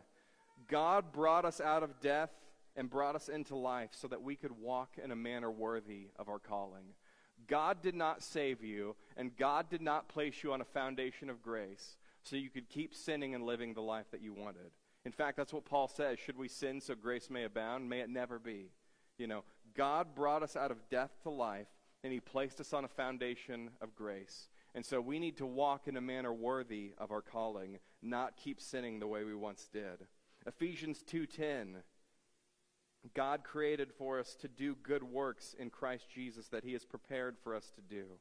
God 0.68 1.12
brought 1.12 1.44
us 1.44 1.60
out 1.60 1.82
of 1.82 2.00
death 2.00 2.30
and 2.76 2.90
brought 2.90 3.16
us 3.16 3.28
into 3.28 3.56
life 3.56 3.90
so 3.92 4.08
that 4.08 4.22
we 4.22 4.36
could 4.36 4.52
walk 4.52 4.96
in 5.02 5.10
a 5.10 5.16
manner 5.16 5.50
worthy 5.50 6.08
of 6.18 6.28
our 6.28 6.38
calling. 6.38 6.94
God 7.46 7.82
did 7.82 7.94
not 7.94 8.22
save 8.22 8.62
you, 8.62 8.96
and 9.16 9.36
God 9.36 9.70
did 9.70 9.80
not 9.80 10.08
place 10.08 10.42
you 10.42 10.52
on 10.52 10.60
a 10.60 10.64
foundation 10.64 11.30
of 11.30 11.42
grace 11.42 11.96
so 12.22 12.36
you 12.36 12.50
could 12.50 12.68
keep 12.68 12.94
sinning 12.94 13.34
and 13.34 13.44
living 13.44 13.72
the 13.72 13.82
life 13.82 14.10
that 14.10 14.22
you 14.22 14.32
wanted. 14.32 14.72
In 15.04 15.12
fact, 15.12 15.36
that's 15.36 15.52
what 15.52 15.64
Paul 15.64 15.86
says. 15.86 16.18
Should 16.18 16.36
we 16.36 16.48
sin 16.48 16.80
so 16.80 16.94
grace 16.94 17.30
may 17.30 17.44
abound? 17.44 17.88
May 17.88 18.00
it 18.00 18.10
never 18.10 18.38
be. 18.38 18.72
You 19.18 19.28
know, 19.28 19.44
God 19.76 20.14
brought 20.14 20.42
us 20.42 20.56
out 20.56 20.72
of 20.72 20.88
death 20.90 21.10
to 21.22 21.30
life, 21.30 21.68
and 22.02 22.12
he 22.12 22.20
placed 22.20 22.60
us 22.60 22.72
on 22.72 22.84
a 22.84 22.88
foundation 22.88 23.70
of 23.80 23.94
grace. 23.94 24.48
And 24.74 24.84
so 24.84 25.00
we 25.00 25.18
need 25.18 25.36
to 25.38 25.46
walk 25.46 25.86
in 25.86 25.96
a 25.96 26.00
manner 26.00 26.32
worthy 26.32 26.92
of 26.98 27.12
our 27.12 27.22
calling, 27.22 27.78
not 28.02 28.36
keep 28.36 28.60
sinning 28.60 28.98
the 28.98 29.06
way 29.06 29.24
we 29.24 29.34
once 29.34 29.68
did. 29.72 30.06
Ephesians 30.46 31.02
2:10 31.02 31.82
God 33.14 33.44
created 33.44 33.92
for 33.92 34.18
us 34.18 34.34
to 34.36 34.48
do 34.48 34.74
good 34.74 35.02
works 35.02 35.54
in 35.54 35.70
Christ 35.70 36.08
Jesus 36.08 36.48
that 36.48 36.64
he 36.64 36.72
has 36.72 36.84
prepared 36.84 37.38
for 37.38 37.54
us 37.54 37.70
to 37.72 37.80
do. 37.80 38.18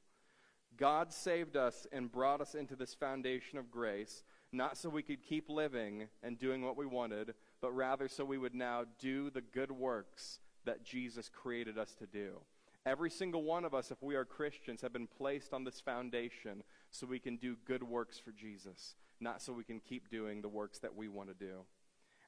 God 0.78 1.14
saved 1.14 1.56
us 1.56 1.88
and 1.92 2.12
brought 2.12 2.42
us 2.42 2.56
into 2.56 2.76
this 2.76 2.94
foundation 2.94 3.58
of 3.58 3.72
grace, 3.72 4.24
not 4.52 4.78
so 4.78 4.90
we 4.90 5.04
could 5.04 5.24
keep 5.24 5.50
living 5.50 6.10
and 6.22 6.38
doing 6.38 6.62
what 6.62 6.78
we 6.78 6.86
wanted, 6.86 7.34
but 7.62 7.72
rather 7.72 8.08
so 8.08 8.26
we 8.26 8.38
would 8.38 8.54
now 8.54 8.86
do 9.00 9.30
the 9.30 9.42
good 9.42 9.72
works 9.72 10.40
that 10.66 10.84
Jesus 10.84 11.30
created 11.30 11.78
us 11.78 11.96
to 11.96 12.06
do. 12.06 12.42
Every 12.86 13.10
single 13.10 13.44
one 13.44 13.66
of 13.66 13.74
us, 13.74 13.90
if 13.90 14.04
we 14.04 14.16
are 14.16 14.26
Christians, 14.26 14.82
have 14.82 14.94
been 14.94 15.08
placed 15.08 15.54
on 15.54 15.64
this 15.64 15.80
foundation 15.80 16.64
so 16.92 17.08
we 17.08 17.20
can 17.20 17.38
do 17.38 17.56
good 17.66 17.82
works 17.82 18.20
for 18.20 18.32
Jesus, 18.32 18.96
not 19.20 19.42
so 19.42 19.54
we 19.54 19.64
can 19.64 19.80
keep 19.80 20.10
doing 20.10 20.42
the 20.42 20.50
works 20.50 20.80
that 20.80 20.96
we 20.96 21.08
want 21.08 21.30
to 21.30 21.36
do. 21.36 21.66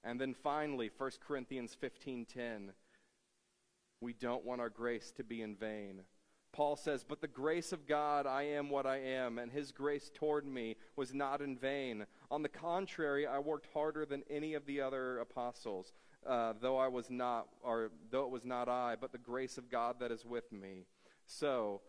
And 0.08 0.22
then 0.22 0.34
finally, 0.34 0.90
1 0.98 1.20
Corinthians 1.20 1.76
15:10, 1.76 2.74
we 4.00 4.14
don't 4.14 4.46
want 4.46 4.62
our 4.62 4.70
grace 4.70 5.12
to 5.18 5.24
be 5.24 5.42
in 5.42 5.54
vain. 5.58 6.06
Paul 6.54 6.78
says, 6.78 7.04
But 7.04 7.20
the 7.20 7.28
grace 7.28 7.74
of 7.74 7.86
God, 7.86 8.26
I 8.26 8.44
am 8.44 8.70
what 8.70 8.86
I 8.86 9.00
am, 9.00 9.38
and 9.38 9.52
his 9.52 9.74
grace 9.74 10.10
toward 10.14 10.48
me 10.48 10.78
was 10.96 11.14
not 11.14 11.42
in 11.42 11.58
vain. 11.58 12.06
On 12.32 12.42
the 12.42 12.48
contrary, 12.48 13.28
I 13.28 13.40
worked 13.40 13.68
harder 13.74 14.06
than 14.06 14.24
any 14.30 14.54
of 14.54 14.66
the 14.66 14.80
other 14.80 15.20
apostles, 15.20 15.92
uh, 16.26 16.54
though 16.62 16.78
I 16.78 16.88
was 16.88 17.10
not, 17.10 17.50
or 17.62 17.92
though 18.10 18.24
it 18.24 18.32
was 18.32 18.46
not 18.46 18.70
I, 18.70 18.96
but 18.96 19.12
the 19.12 19.18
grace 19.18 19.58
of 19.58 19.70
God 19.70 20.00
that 20.00 20.12
is 20.12 20.24
with 20.24 20.54
me. 20.54 20.86
So, 21.26 21.82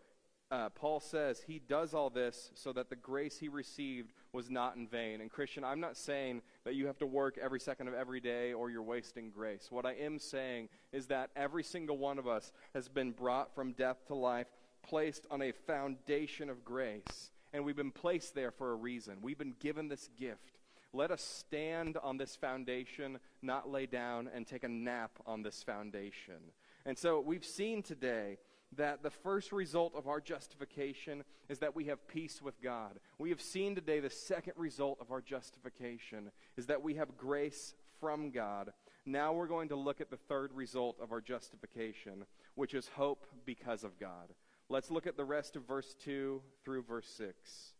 uh, 0.51 0.69
Paul 0.69 0.99
says 0.99 1.43
he 1.47 1.59
does 1.59 1.93
all 1.93 2.09
this 2.09 2.51
so 2.53 2.73
that 2.73 2.89
the 2.89 2.95
grace 2.97 3.37
he 3.37 3.47
received 3.47 4.11
was 4.33 4.49
not 4.49 4.75
in 4.75 4.87
vain. 4.87 5.21
And, 5.21 5.29
Christian, 5.29 5.63
I'm 5.63 5.79
not 5.79 5.97
saying 5.97 6.41
that 6.63 6.75
you 6.75 6.87
have 6.87 6.97
to 6.99 7.05
work 7.05 7.37
every 7.41 7.59
second 7.59 7.87
of 7.87 7.93
every 7.93 8.19
day 8.19 8.53
or 8.53 8.69
you're 8.69 8.83
wasting 8.83 9.31
grace. 9.31 9.67
What 9.69 9.85
I 9.85 9.93
am 9.93 10.19
saying 10.19 10.69
is 10.91 11.07
that 11.07 11.31
every 11.35 11.63
single 11.63 11.97
one 11.97 12.19
of 12.19 12.27
us 12.27 12.51
has 12.73 12.87
been 12.87 13.11
brought 13.11 13.55
from 13.55 13.73
death 13.73 13.97
to 14.07 14.15
life, 14.15 14.47
placed 14.87 15.25
on 15.31 15.41
a 15.41 15.51
foundation 15.51 16.49
of 16.49 16.63
grace. 16.63 17.31
And 17.53 17.65
we've 17.65 17.75
been 17.75 17.91
placed 17.91 18.35
there 18.35 18.51
for 18.51 18.71
a 18.71 18.75
reason. 18.75 19.17
We've 19.21 19.37
been 19.37 19.55
given 19.59 19.87
this 19.87 20.09
gift. 20.17 20.59
Let 20.93 21.11
us 21.11 21.21
stand 21.21 21.97
on 22.01 22.17
this 22.17 22.35
foundation, 22.35 23.19
not 23.41 23.69
lay 23.69 23.85
down 23.85 24.29
and 24.33 24.45
take 24.45 24.63
a 24.63 24.69
nap 24.69 25.11
on 25.25 25.43
this 25.43 25.63
foundation. 25.63 26.51
And 26.85 26.97
so 26.97 27.19
we've 27.19 27.45
seen 27.45 27.83
today 27.83 28.37
that 28.77 29.01
the 29.01 29.09
first 29.09 29.51
result 29.51 29.93
of 29.95 30.07
our 30.07 30.21
justification 30.21 31.23
is 31.49 31.59
that 31.59 31.75
we 31.75 31.85
have 31.85 32.07
peace 32.07 32.41
with 32.41 32.61
God. 32.61 32.99
We 33.17 33.29
have 33.29 33.41
seen 33.41 33.75
today 33.75 33.99
the 33.99 34.09
second 34.09 34.53
result 34.57 34.99
of 35.01 35.11
our 35.11 35.21
justification 35.21 36.31
is 36.57 36.67
that 36.67 36.83
we 36.83 36.95
have 36.95 37.17
grace 37.17 37.73
from 37.99 38.31
God. 38.31 38.71
Now 39.05 39.33
we're 39.33 39.47
going 39.47 39.69
to 39.69 39.75
look 39.75 40.01
at 40.01 40.11
the 40.11 40.17
third 40.17 40.53
result 40.53 40.97
of 41.01 41.11
our 41.11 41.21
justification, 41.21 42.25
which 42.55 42.73
is 42.73 42.89
hope 42.95 43.25
because 43.45 43.83
of 43.83 43.99
God. 43.99 44.33
Let's 44.69 44.91
look 44.91 45.07
at 45.07 45.17
the 45.17 45.25
rest 45.25 45.55
of 45.55 45.67
verse 45.67 45.95
2 46.03 46.41
through 46.63 46.83
verse 46.83 47.07
6. 47.17 47.73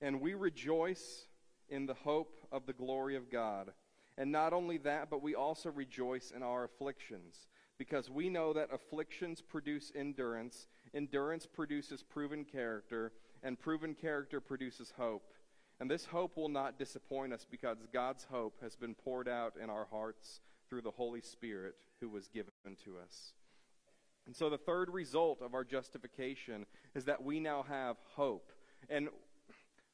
And 0.00 0.20
we 0.20 0.34
rejoice 0.34 1.26
in 1.68 1.86
the 1.86 1.94
hope 1.94 2.40
of 2.50 2.66
the 2.66 2.72
glory 2.72 3.16
of 3.16 3.30
God. 3.30 3.72
And 4.18 4.32
not 4.32 4.52
only 4.52 4.78
that, 4.78 5.10
but 5.10 5.22
we 5.22 5.34
also 5.34 5.70
rejoice 5.70 6.32
in 6.34 6.42
our 6.42 6.64
afflictions, 6.64 7.48
because 7.78 8.08
we 8.08 8.30
know 8.30 8.52
that 8.54 8.72
afflictions 8.72 9.42
produce 9.42 9.92
endurance, 9.94 10.68
endurance 10.94 11.46
produces 11.46 12.02
proven 12.02 12.44
character, 12.44 13.12
and 13.42 13.60
proven 13.60 13.94
character 13.94 14.40
produces 14.40 14.94
hope. 14.96 15.34
And 15.78 15.90
this 15.90 16.06
hope 16.06 16.38
will 16.38 16.48
not 16.48 16.78
disappoint 16.78 17.34
us 17.34 17.46
because 17.48 17.76
God's 17.92 18.24
hope 18.24 18.56
has 18.62 18.76
been 18.76 18.94
poured 18.94 19.28
out 19.28 19.54
in 19.62 19.68
our 19.68 19.86
hearts 19.90 20.40
through 20.68 20.80
the 20.80 20.90
Holy 20.90 21.20
Spirit 21.20 21.74
who 22.00 22.08
was 22.08 22.28
given 22.28 22.52
to 22.84 22.96
us. 22.98 23.34
And 24.26 24.34
so 24.34 24.48
the 24.48 24.58
third 24.58 24.88
result 24.90 25.42
of 25.42 25.54
our 25.54 25.64
justification 25.64 26.64
is 26.94 27.04
that 27.04 27.22
we 27.22 27.38
now 27.38 27.64
have 27.68 27.96
hope. 28.14 28.50
And 28.88 29.08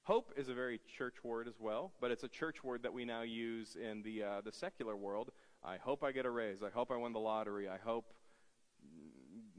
Hope 0.04 0.32
is 0.36 0.48
a 0.48 0.54
very 0.54 0.80
church 0.98 1.22
word 1.22 1.46
as 1.46 1.60
well, 1.60 1.92
but 2.00 2.10
it's 2.10 2.24
a 2.24 2.28
church 2.28 2.64
word 2.64 2.82
that 2.82 2.92
we 2.92 3.04
now 3.04 3.22
use 3.22 3.76
in 3.76 4.02
the 4.02 4.24
uh, 4.24 4.40
the 4.40 4.50
secular 4.50 4.96
world. 4.96 5.30
I 5.64 5.76
hope 5.76 6.02
I 6.02 6.10
get 6.10 6.26
a 6.26 6.30
raise. 6.30 6.60
I 6.60 6.70
hope 6.70 6.90
I 6.90 6.96
win 6.96 7.12
the 7.12 7.20
lottery. 7.20 7.68
I 7.68 7.78
hope 7.78 8.06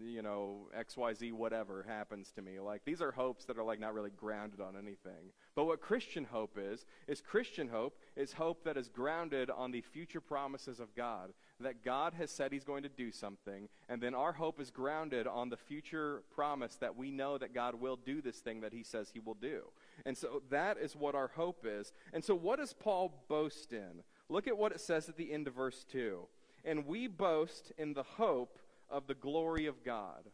you 0.06 0.21
know, 0.21 0.67
XYZ 0.77 1.32
whatever 1.34 1.84
happens 1.88 2.32
to 2.36 2.41
me. 2.41 2.60
Like 2.60 2.84
these 2.86 3.01
are 3.01 3.12
hopes 3.12 3.45
that 3.45 3.58
are 3.58 3.63
like 3.63 3.79
not 3.79 3.93
really 3.93 4.10
grounded 4.10 4.60
on 4.60 4.75
anything. 4.75 5.32
But 5.56 5.65
what 5.65 5.82
Christian 5.82 6.25
hope 6.25 6.58
is, 6.60 6.86
is 7.08 7.21
Christian 7.21 7.67
hope 7.67 7.97
is 8.15 8.34
hope 8.34 8.63
that 8.63 8.77
is 8.77 8.89
grounded 8.89 9.49
on 9.49 9.71
the 9.71 9.82
future 9.82 10.21
promises 10.21 10.79
of 10.79 10.95
God. 10.95 11.34
That 11.60 11.84
God 11.84 12.13
has 12.15 12.32
said 12.32 12.51
he's 12.51 12.63
going 12.63 12.84
to 12.84 12.89
do 12.89 13.12
something, 13.12 13.69
and 13.88 14.01
then 14.01 14.13
our 14.13 14.34
hope 14.34 14.60
is 14.60 14.69
grounded 14.69 15.27
on 15.27 15.49
the 15.49 15.58
future 15.58 16.23
promise 16.34 16.75
that 16.77 16.97
we 16.97 17.12
know 17.12 17.38
that 17.38 17.53
God 17.53 17.75
will 17.75 17.95
do 17.95 18.21
this 18.21 18.39
thing 18.39 18.62
that 18.62 18.73
he 18.73 18.84
says 18.84 19.10
he 19.13 19.19
will 19.19 19.36
do. 19.36 19.62
And 20.06 20.17
so 20.17 20.41
that 20.49 20.77
is 20.77 20.95
what 20.95 21.15
our 21.15 21.29
hope 21.29 21.65
is. 21.65 21.93
And 22.13 22.23
so 22.23 22.36
what 22.36 22.60
does 22.60 22.73
Paul 22.73 23.25
boast 23.27 23.73
in? 23.73 24.03
Look 24.29 24.47
at 24.47 24.58
what 24.58 24.71
it 24.71 24.82
says 24.82 25.10
at 25.10 25.17
the 25.17 25.32
end 25.32 25.47
of 25.47 25.56
verse 25.56 25.86
2. 25.91 26.27
And 26.65 26.86
we 26.86 27.08
boast 27.08 27.71
in 27.77 27.93
the 27.93 28.03
hope 28.03 28.60
of 28.89 29.08
the 29.08 29.15
glory 29.15 29.65
of 29.65 29.84
God. 29.84 30.29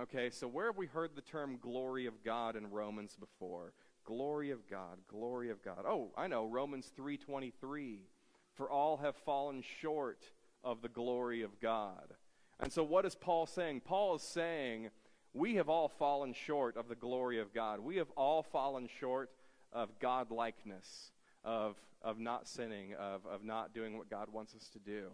Okay, 0.00 0.30
so 0.30 0.48
where 0.48 0.66
have 0.66 0.78
we 0.78 0.86
heard 0.86 1.10
the 1.14 1.22
term 1.22 1.58
glory 1.60 2.06
of 2.06 2.24
God 2.24 2.56
in 2.56 2.70
Romans 2.70 3.16
before? 3.18 3.74
Glory 4.04 4.50
of 4.50 4.66
God, 4.68 4.98
glory 5.06 5.50
of 5.50 5.62
God. 5.62 5.84
Oh, 5.86 6.12
I 6.16 6.28
know, 6.28 6.46
Romans 6.46 6.90
3:23. 6.96 8.06
For 8.54 8.70
all 8.70 8.98
have 8.98 9.16
fallen 9.16 9.62
short 9.62 10.30
of 10.62 10.82
the 10.82 10.88
glory 10.88 11.42
of 11.42 11.60
God. 11.60 12.14
And 12.60 12.72
so 12.72 12.84
what 12.84 13.04
is 13.04 13.14
Paul 13.14 13.46
saying? 13.46 13.80
Paul 13.80 14.14
is 14.16 14.22
saying 14.22 14.90
we 15.34 15.54
have 15.54 15.68
all 15.68 15.88
fallen 15.88 16.34
short 16.34 16.76
of 16.76 16.88
the 16.88 16.94
glory 16.94 17.40
of 17.40 17.54
God. 17.54 17.80
We 17.80 17.96
have 17.96 18.10
all 18.16 18.42
fallen 18.42 18.88
short 19.00 19.30
of 19.72 19.88
God 19.98 20.30
likeness, 20.30 21.10
of, 21.44 21.76
of 22.02 22.18
not 22.18 22.46
sinning, 22.46 22.94
of, 22.94 23.24
of 23.26 23.42
not 23.42 23.72
doing 23.74 23.96
what 23.96 24.10
God 24.10 24.28
wants 24.30 24.54
us 24.54 24.68
to 24.70 24.78
do. 24.78 25.10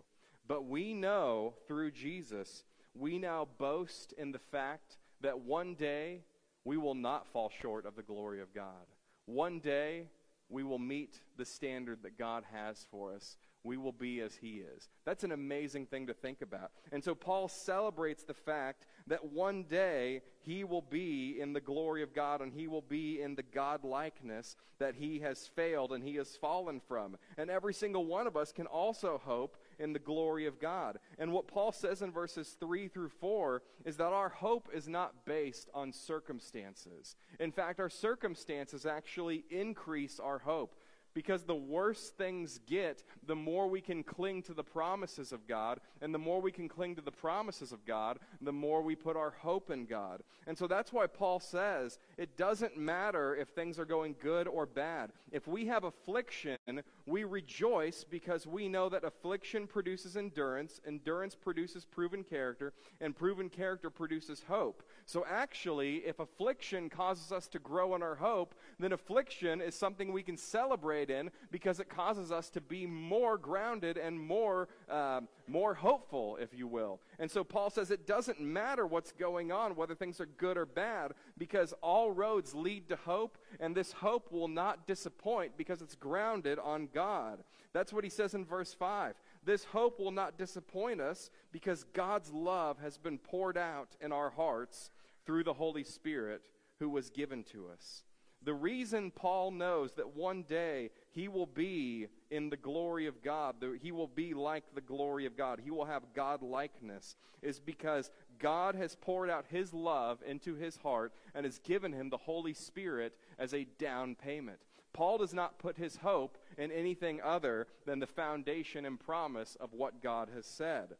But 0.47 0.65
we 0.65 0.95
know 0.95 1.55
through 1.67 1.93
Jesus 1.93 2.65
we 2.95 3.19
now 3.19 3.47
boast 3.59 4.13
in 4.19 4.33
the 4.33 4.39
fact 4.39 4.97
that 5.21 5.41
one 5.41 5.75
day 5.75 6.23
we 6.65 6.77
will 6.77 6.95
not 6.95 7.27
fall 7.29 7.51
short 7.61 7.87
of 7.87 7.95
the 7.95 8.03
glory 8.03 8.41
of 8.41 8.55
God. 8.55 8.87
One 9.27 9.61
day 9.61 10.05
we 10.49 10.65
will 10.65 10.79
meet 10.79 11.21
the 11.37 11.45
standard 11.45 12.03
that 12.03 12.19
God 12.19 12.45
has 12.53 12.87
for 12.91 13.13
us 13.13 13.37
we 13.65 13.77
will 13.77 13.93
be 13.93 14.21
as 14.21 14.35
he 14.37 14.63
is. 14.77 14.89
That's 15.05 15.25
an 15.25 15.33
amazing 15.33 15.87
thing 15.87 16.07
to 16.07 16.15
think 16.15 16.43
about. 16.43 16.71
And 16.93 17.03
so 17.03 17.15
Paul 17.15 17.49
celebrates 17.49 18.25
the 18.25 18.35
fact 18.35 18.87
that 19.07 19.33
one 19.33 19.65
day 19.65 20.23
he 20.41 20.65
will 20.65 20.83
be 20.83 21.39
in 21.41 21.53
the 21.53 21.61
glory 21.61 22.03
of 22.03 22.15
God 22.15 22.41
and 22.41 22.53
he 22.53 22.69
will 22.69 22.83
be 22.83 23.21
in 23.21 23.35
the 23.35 23.43
God 23.43 23.85
likeness 23.85 24.57
that 24.79 24.95
he 24.95 25.19
has 25.21 25.49
failed 25.57 25.93
and 25.93 26.05
he 26.05 26.15
has 26.17 26.37
fallen 26.37 26.81
from. 26.81 27.17
And 27.37 27.51
every 27.51 27.75
single 27.75 28.07
one 28.07 28.27
of 28.27 28.37
us 28.37 28.53
can 28.53 28.67
also 28.67 29.21
hope 29.25 29.57
in 29.79 29.93
the 29.93 29.99
glory 29.99 30.47
of 30.47 30.61
God. 30.61 30.99
And 31.19 31.33
what 31.33 31.49
Paul 31.49 31.73
says 31.73 32.03
in 32.03 32.13
verses 32.13 32.57
3 32.61 32.89
through 32.89 33.11
4 33.21 33.63
is 33.85 33.97
that 33.97 34.13
our 34.13 34.29
hope 34.29 34.69
is 34.73 34.89
not 34.89 35.25
based 35.25 35.69
on 35.75 35.93
circumstances. 35.93 37.17
In 37.41 37.53
fact, 37.53 37.81
our 37.81 37.91
circumstances 37.91 38.87
actually 38.87 39.45
increase 39.51 40.21
our 40.21 40.39
hope. 40.39 40.75
Because 41.19 41.43
the 41.43 41.53
worse 41.57 42.11
things 42.11 42.61
get, 42.69 43.03
the 43.27 43.35
more 43.35 43.67
we 43.67 43.81
can 43.81 44.05
cling 44.05 44.41
to 44.43 44.55
the 44.55 44.63
promises 44.63 45.33
of 45.33 45.49
God. 45.49 45.81
And 46.01 46.15
the 46.15 46.19
more 46.19 46.41
we 46.41 46.53
can 46.53 46.69
cling 46.69 46.95
to 46.95 47.03
the 47.03 47.11
promises 47.11 47.73
of 47.73 47.85
God, 47.85 48.21
the 48.41 48.53
more 48.53 48.83
we 48.83 48.95
put 48.95 49.17
our 49.17 49.33
hope 49.41 49.69
in 49.69 49.85
God. 49.85 50.23
And 50.47 50.57
so 50.57 50.69
that's 50.69 50.93
why 50.93 51.09
Paul 51.09 51.41
says 51.41 51.99
it 52.19 52.37
doesn't 52.37 52.79
matter 52.79 53.35
if 53.35 53.49
things 53.49 53.81
are 53.81 53.85
going 53.85 54.15
good 54.21 54.47
or 54.47 54.65
bad. 54.65 55.11
If 55.33 55.49
we 55.49 55.67
have 55.67 55.83
affliction, 55.83 56.57
we 57.05 57.25
rejoice 57.25 58.05
because 58.09 58.47
we 58.47 58.69
know 58.69 58.89
that 58.89 59.03
affliction 59.03 59.67
produces 59.67 60.17
endurance, 60.17 60.81
endurance 60.87 61.35
produces 61.35 61.85
proven 61.85 62.23
character, 62.23 62.73
and 63.01 63.17
proven 63.17 63.49
character 63.49 63.91
produces 63.91 64.45
hope. 64.47 64.85
So 65.05 65.27
actually, 65.29 65.97
if 66.07 66.21
affliction 66.21 66.89
causes 66.89 67.33
us 67.33 67.49
to 67.49 67.59
grow 67.59 67.97
in 67.97 68.05
our 68.05 68.15
hope, 68.15 68.55
then 68.79 68.93
affliction 68.93 69.61
is 69.61 69.75
something 69.75 70.13
we 70.13 70.23
can 70.23 70.37
celebrate 70.37 71.08
in 71.11 71.31
because 71.51 71.81
it 71.81 71.89
causes 71.89 72.31
us 72.33 72.51
to 72.51 72.61
be 72.61 72.87
more 72.87 73.39
grounded 73.39 73.97
and 73.97 74.19
more, 74.19 74.69
uh, 74.91 75.21
more 75.47 75.75
hopeful, 75.75 76.37
if 76.41 76.55
you 76.55 76.67
will. 76.67 77.01
And 77.19 77.31
so 77.31 77.45
Paul 77.45 77.71
says 77.71 77.91
it 77.91 78.07
doesn't 78.07 78.41
matter 78.41 78.87
what's 78.87 79.13
going 79.13 79.53
on, 79.53 79.77
whether 79.77 79.95
things 79.95 80.21
are 80.21 80.27
good 80.27 80.57
or 80.57 80.67
bad, 80.67 81.13
because 81.37 81.73
all 81.83 82.11
roads 82.11 82.55
lead 82.55 82.89
to 82.89 82.97
hope, 82.97 83.39
and 83.61 83.75
this 83.75 83.93
hope 83.93 84.33
will 84.33 84.49
not 84.49 84.87
disappoint 84.87 85.53
because 85.57 85.83
it's 85.83 85.95
grounded 85.95 86.59
on 86.59 86.89
God. 86.93 87.45
That's 87.73 87.93
what 87.93 88.05
he 88.05 88.11
says 88.11 88.35
in 88.35 88.45
verse 88.45 88.75
5. 88.75 89.15
This 89.45 89.65
hope 89.65 89.99
will 89.99 90.11
not 90.11 90.39
disappoint 90.39 91.01
us 91.01 91.31
because 91.53 91.85
God's 91.85 92.33
love 92.33 92.79
has 92.81 92.99
been 92.99 93.19
poured 93.19 93.57
out 93.57 93.97
in 94.01 94.13
our 94.13 94.31
hearts 94.31 94.91
through 95.27 95.45
the 95.45 95.55
Holy 95.55 95.85
Spirit 95.85 96.43
who 96.79 96.89
was 96.89 97.11
given 97.11 97.45
to 97.45 97.67
us. 97.69 98.03
The 98.43 98.55
reason 98.55 99.11
Paul 99.11 99.51
knows 99.51 99.93
that 99.95 100.15
one 100.15 100.43
day 100.43 100.91
he 101.11 101.29
will 101.29 101.47
be 101.47 102.07
in 102.31 102.51
the 102.51 102.57
glory 102.57 103.07
of 103.07 103.23
God, 103.23 103.57
he 103.83 103.91
will 103.91 104.07
be 104.07 104.33
like 104.35 104.65
the 104.75 104.81
glory 104.81 105.27
of 105.27 105.37
God, 105.37 105.61
he 105.63 105.71
will 105.71 105.87
have 105.87 106.15
God 106.15 106.43
likeness, 106.43 107.17
is 107.43 107.59
because 107.59 108.11
God 108.39 108.75
has 108.75 108.95
poured 108.95 109.29
out 109.29 109.47
his 109.49 109.75
love 109.75 110.23
into 110.25 110.55
his 110.55 110.77
heart 110.77 111.13
and 111.35 111.45
has 111.45 111.59
given 111.59 111.93
him 111.93 112.11
the 112.11 112.17
Holy 112.17 112.55
Spirit 112.55 113.17
as 113.39 113.53
a 113.53 113.67
down 113.79 114.15
payment. 114.15 114.61
Paul 114.93 115.19
does 115.19 115.35
not 115.35 115.59
put 115.59 115.77
his 115.77 115.97
hope 115.97 116.39
in 116.57 116.73
anything 116.73 117.21
other 117.23 117.67
than 117.87 117.99
the 117.99 118.07
foundation 118.07 118.85
and 118.85 118.99
promise 118.99 119.57
of 119.61 119.73
what 119.73 120.03
God 120.03 120.29
has 120.35 120.47
said. 120.47 120.97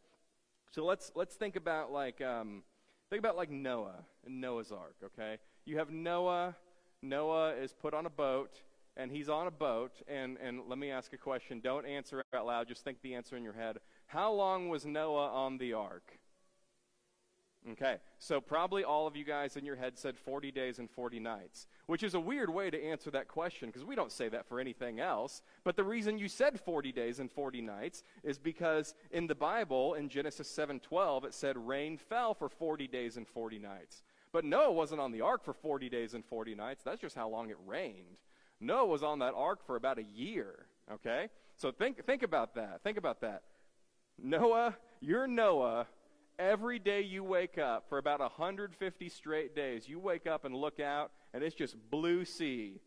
So 0.71 0.85
let's 0.85 1.11
let's 1.15 1.35
think 1.35 1.57
about 1.57 1.91
like 1.91 2.21
um, 2.21 2.63
think 3.11 3.21
about 3.21 3.37
like 3.37 3.51
Noah 3.51 4.05
and 4.27 4.41
Noah's 4.41 4.71
Ark. 4.71 4.97
Okay, 5.05 5.39
you 5.65 5.79
have 5.79 5.91
Noah. 5.91 6.57
Noah 7.03 7.55
is 7.55 7.73
put 7.73 7.95
on 7.95 8.07
a 8.07 8.11
boat, 8.11 8.63
and 8.97 9.11
he's 9.11 9.29
on 9.29 9.47
a 9.47 9.51
boat. 9.51 9.93
And 10.09 10.37
and 10.39 10.63
let 10.69 10.79
me 10.79 10.91
ask 10.91 11.13
a 11.13 11.19
question. 11.19 11.61
Don't 11.61 11.87
answer 11.87 12.23
out 12.35 12.47
loud. 12.47 12.69
Just 12.69 12.85
think 12.85 13.01
the 13.03 13.15
answer 13.15 13.37
in 13.37 13.45
your 13.45 13.53
head. 13.53 13.79
How 14.07 14.33
long 14.33 14.69
was 14.69 14.87
Noah 14.87 15.29
on 15.29 15.59
the 15.59 15.73
ark? 15.75 16.19
Okay, 17.73 17.97
so 18.19 18.41
probably 18.41 18.85
all 18.85 19.07
of 19.07 19.17
you 19.17 19.25
guys 19.25 19.57
in 19.57 19.65
your 19.65 19.77
head 19.77 19.99
said 19.99 20.17
40 20.17 20.51
days 20.53 20.79
and 20.79 20.89
40 20.89 21.19
nights, 21.21 21.67
which 21.87 22.03
is 22.03 22.15
a 22.15 22.21
weird 22.21 22.49
way 22.49 22.71
to 22.71 22.83
answer 22.83 23.11
that 23.11 23.29
question 23.29 23.69
because 23.69 23.85
we 23.85 23.95
don't 23.95 24.13
say 24.13 24.29
that 24.29 24.47
for 24.47 24.59
anything 24.59 25.01
else. 25.01 25.43
But 25.65 25.77
the 25.77 25.85
reason 25.85 26.19
you 26.19 26.29
said 26.29 26.59
40 26.59 26.93
days 26.93 27.19
and 27.19 27.31
40 27.31 27.61
nights 27.61 28.05
is 28.23 28.39
because 28.39 28.95
in 29.11 29.27
the 29.27 29.35
Bible, 29.35 29.95
in 29.95 30.09
Genesis 30.09 30.49
7:12, 30.49 31.25
it 31.25 31.35
said 31.35 31.59
rain 31.59 31.99
fell 31.99 32.33
for 32.33 32.49
40 32.49 32.87
days 32.87 33.17
and 33.17 33.27
40 33.27 33.59
nights. 33.59 34.03
But 34.33 34.45
Noah 34.45 34.73
wasn't 34.73 35.01
on 35.01 35.13
the 35.13 35.23
ark 35.23 35.45
for 35.45 35.55
40 35.55 35.89
days 35.89 36.15
and 36.15 36.25
40 36.25 36.55
nights. 36.55 36.83
That's 36.85 37.01
just 37.01 37.17
how 37.17 37.29
long 37.29 37.51
it 37.51 37.57
rained. 37.67 38.19
Noah 38.61 38.87
was 38.87 39.03
on 39.03 39.21
that 39.21 39.35
ark 39.35 39.65
for 39.67 39.77
about 39.77 39.99
a 39.99 40.03
year, 40.03 40.67
okay? 40.93 41.29
So 41.57 41.71
think 41.71 42.05
think 42.05 42.23
about 42.23 42.55
that. 42.57 42.83
Think 42.83 42.99
about 42.99 43.21
that. 43.21 43.43
Noah, 44.21 44.77
you're 45.01 45.29
Noah 45.29 45.87
every 46.39 46.79
day 46.79 47.03
you 47.03 47.25
wake 47.25 47.59
up 47.59 47.89
for 47.89 47.99
about 47.99 48.21
150 48.21 49.09
straight 49.09 49.55
days, 49.55 49.89
you 49.89 49.99
wake 49.99 50.27
up 50.27 50.45
and 50.45 50.55
look 50.55 50.81
out 50.81 51.11
and 51.35 51.43
it's 51.43 51.55
just 51.55 51.77
blue 51.91 52.25
sea. 52.25 52.81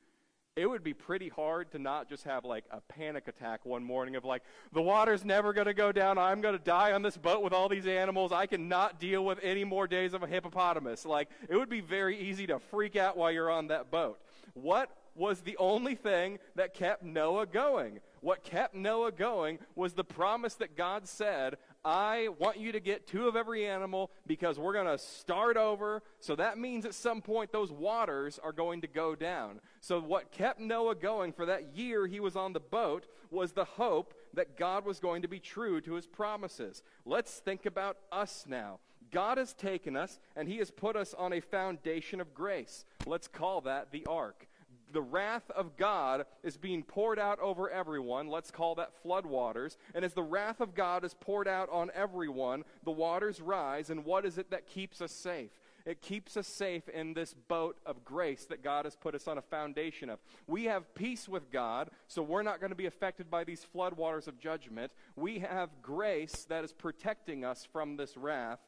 It 0.58 0.70
would 0.70 0.84
be 0.84 0.94
pretty 0.94 1.30
hard 1.30 1.72
to 1.72 1.80
not 1.80 2.10
just 2.10 2.26
have 2.26 2.44
like 2.44 2.66
a 2.72 2.82
panic 2.82 3.30
attack 3.30 3.66
one 3.66 3.86
morning 3.86 4.18
of 4.18 4.26
like, 4.26 4.44
the 4.74 4.82
water's 4.82 5.24
never 5.24 5.54
going 5.54 5.68
to 5.68 5.74
go 5.74 5.94
down. 5.94 6.18
I'm 6.18 6.42
going 6.42 6.58
to 6.58 6.64
die 6.64 6.92
on 6.92 7.02
this 7.02 7.16
boat 7.16 7.42
with 7.42 7.54
all 7.54 7.70
these 7.70 7.88
animals. 7.88 8.34
I 8.34 8.48
cannot 8.48 9.00
deal 9.00 9.24
with 9.24 9.40
any 9.42 9.64
more 9.64 9.88
days 9.88 10.14
of 10.14 10.24
a 10.24 10.28
hippopotamus. 10.28 11.06
Like, 11.06 11.30
it 11.48 11.56
would 11.56 11.70
be 11.70 11.80
very 11.80 12.20
easy 12.20 12.48
to 12.48 12.60
freak 12.60 12.98
out 12.98 13.16
while 13.16 13.32
you're 13.32 13.50
on 13.50 13.68
that 13.68 13.92
boat. 13.92 14.20
What 14.54 14.90
was 15.16 15.40
the 15.40 15.56
only 15.56 15.96
thing 15.96 16.38
that 16.56 16.74
kept 16.74 17.02
Noah 17.02 17.46
going? 17.46 18.02
What 18.20 18.44
kept 18.44 18.76
Noah 18.76 19.14
going 19.14 19.58
was 19.76 19.94
the 19.94 20.04
promise 20.04 20.56
that 20.56 20.76
God 20.76 21.08
said, 21.08 21.56
I 21.84 22.28
want 22.38 22.60
you 22.60 22.72
to 22.74 22.80
get 22.80 23.08
two 23.08 23.28
of 23.28 23.36
every 23.36 23.65
animal 23.65 24.12
because 24.28 24.60
we're 24.60 24.74
going 24.74 24.86
to 24.86 24.98
start 24.98 25.58
over. 25.58 26.04
So 26.20 26.36
that 26.36 26.58
means 26.58 26.86
at 26.86 26.94
some 26.94 27.22
point 27.22 27.52
those 27.52 27.72
waters 27.72 28.39
are 28.44 28.52
going 28.52 28.82
to 28.82 28.88
go 28.88 29.15
down. 29.15 29.60
So 29.80 30.00
what 30.00 30.32
kept 30.32 30.60
Noah 30.60 30.96
going 30.96 31.34
for 31.34 31.46
that 31.48 31.76
year 31.76 32.06
he 32.06 32.20
was 32.20 32.36
on 32.36 32.54
the 32.54 32.60
boat 32.60 33.08
was 33.32 33.54
the 33.54 33.65
hope 33.65 34.13
that 34.34 34.58
God 34.58 34.86
was 34.86 35.00
going 35.00 35.24
to 35.24 35.28
be 35.28 35.39
true 35.39 35.82
to 35.82 35.94
his 35.94 36.06
promises. 36.06 36.84
Let's 37.06 37.39
think 37.39 37.65
about 37.65 37.98
us 38.12 38.46
now. 38.48 38.80
God 39.12 39.38
has 39.38 39.54
taken 39.54 39.98
us 39.98 40.20
and 40.36 40.48
he 40.48 40.58
has 40.58 40.72
put 40.72 40.96
us 40.96 41.13
on 41.13 41.34
a 41.34 41.41
foundation 41.41 42.22
of 42.22 42.34
grace. 42.34 42.86
Let's 43.06 43.28
call 43.28 43.62
that 43.62 43.91
the 43.91 44.06
ark 44.06 44.48
the 44.92 45.02
wrath 45.02 45.50
of 45.52 45.78
God 45.78 46.26
is 46.44 46.58
being 46.58 46.84
poured 46.84 47.20
out 47.20 47.40
over 47.40 47.70
everyone. 47.70 48.28
Let's 48.28 48.52
call 48.52 48.76
that 48.76 48.94
flood 49.02 49.26
waters. 49.26 49.78
And 49.96 50.06
as 50.06 50.14
the 50.14 50.24
wrath 50.24 50.62
of 50.62 50.76
God 50.76 51.04
is 51.04 51.16
poured 51.20 51.48
out 51.48 51.70
on 51.72 51.92
everyone, 51.94 52.64
the 52.84 52.92
waters 52.92 53.42
rise. 53.42 53.90
And 53.90 54.06
what 54.06 54.26
is 54.26 54.38
it 54.38 54.52
that 54.52 54.68
keeps 54.68 55.02
us 55.02 55.12
safe? 55.12 55.52
It 55.86 56.02
keeps 56.02 56.38
us 56.38 56.48
safe 56.48 56.88
in 56.90 57.14
this 57.14 57.34
boat 57.34 57.78
of 57.86 58.06
grace 58.06 58.46
that 58.46 58.64
God 58.64 58.86
has 58.86 58.96
put 58.96 59.16
us 59.16 59.28
on 59.28 59.38
a 59.38 59.42
foundation 59.42 60.10
of. 60.10 60.20
We 60.48 60.66
have 60.66 60.94
peace 60.94 61.28
with 61.28 61.52
God, 61.52 61.90
so 62.08 62.22
we're 62.22 62.44
not 62.44 62.60
going 62.60 62.70
to 62.70 62.76
be 62.76 62.86
affected 62.86 63.32
by 63.32 63.44
these 63.44 63.66
floodwaters 63.76 64.28
of 64.28 64.40
judgment. 64.40 64.92
We 65.16 65.40
have 65.40 65.82
grace 65.82 66.46
that 66.50 66.64
is 66.64 66.72
protecting 66.72 67.44
us 67.44 67.68
from 67.72 67.98
this 67.98 68.16
wrath. 68.16 68.60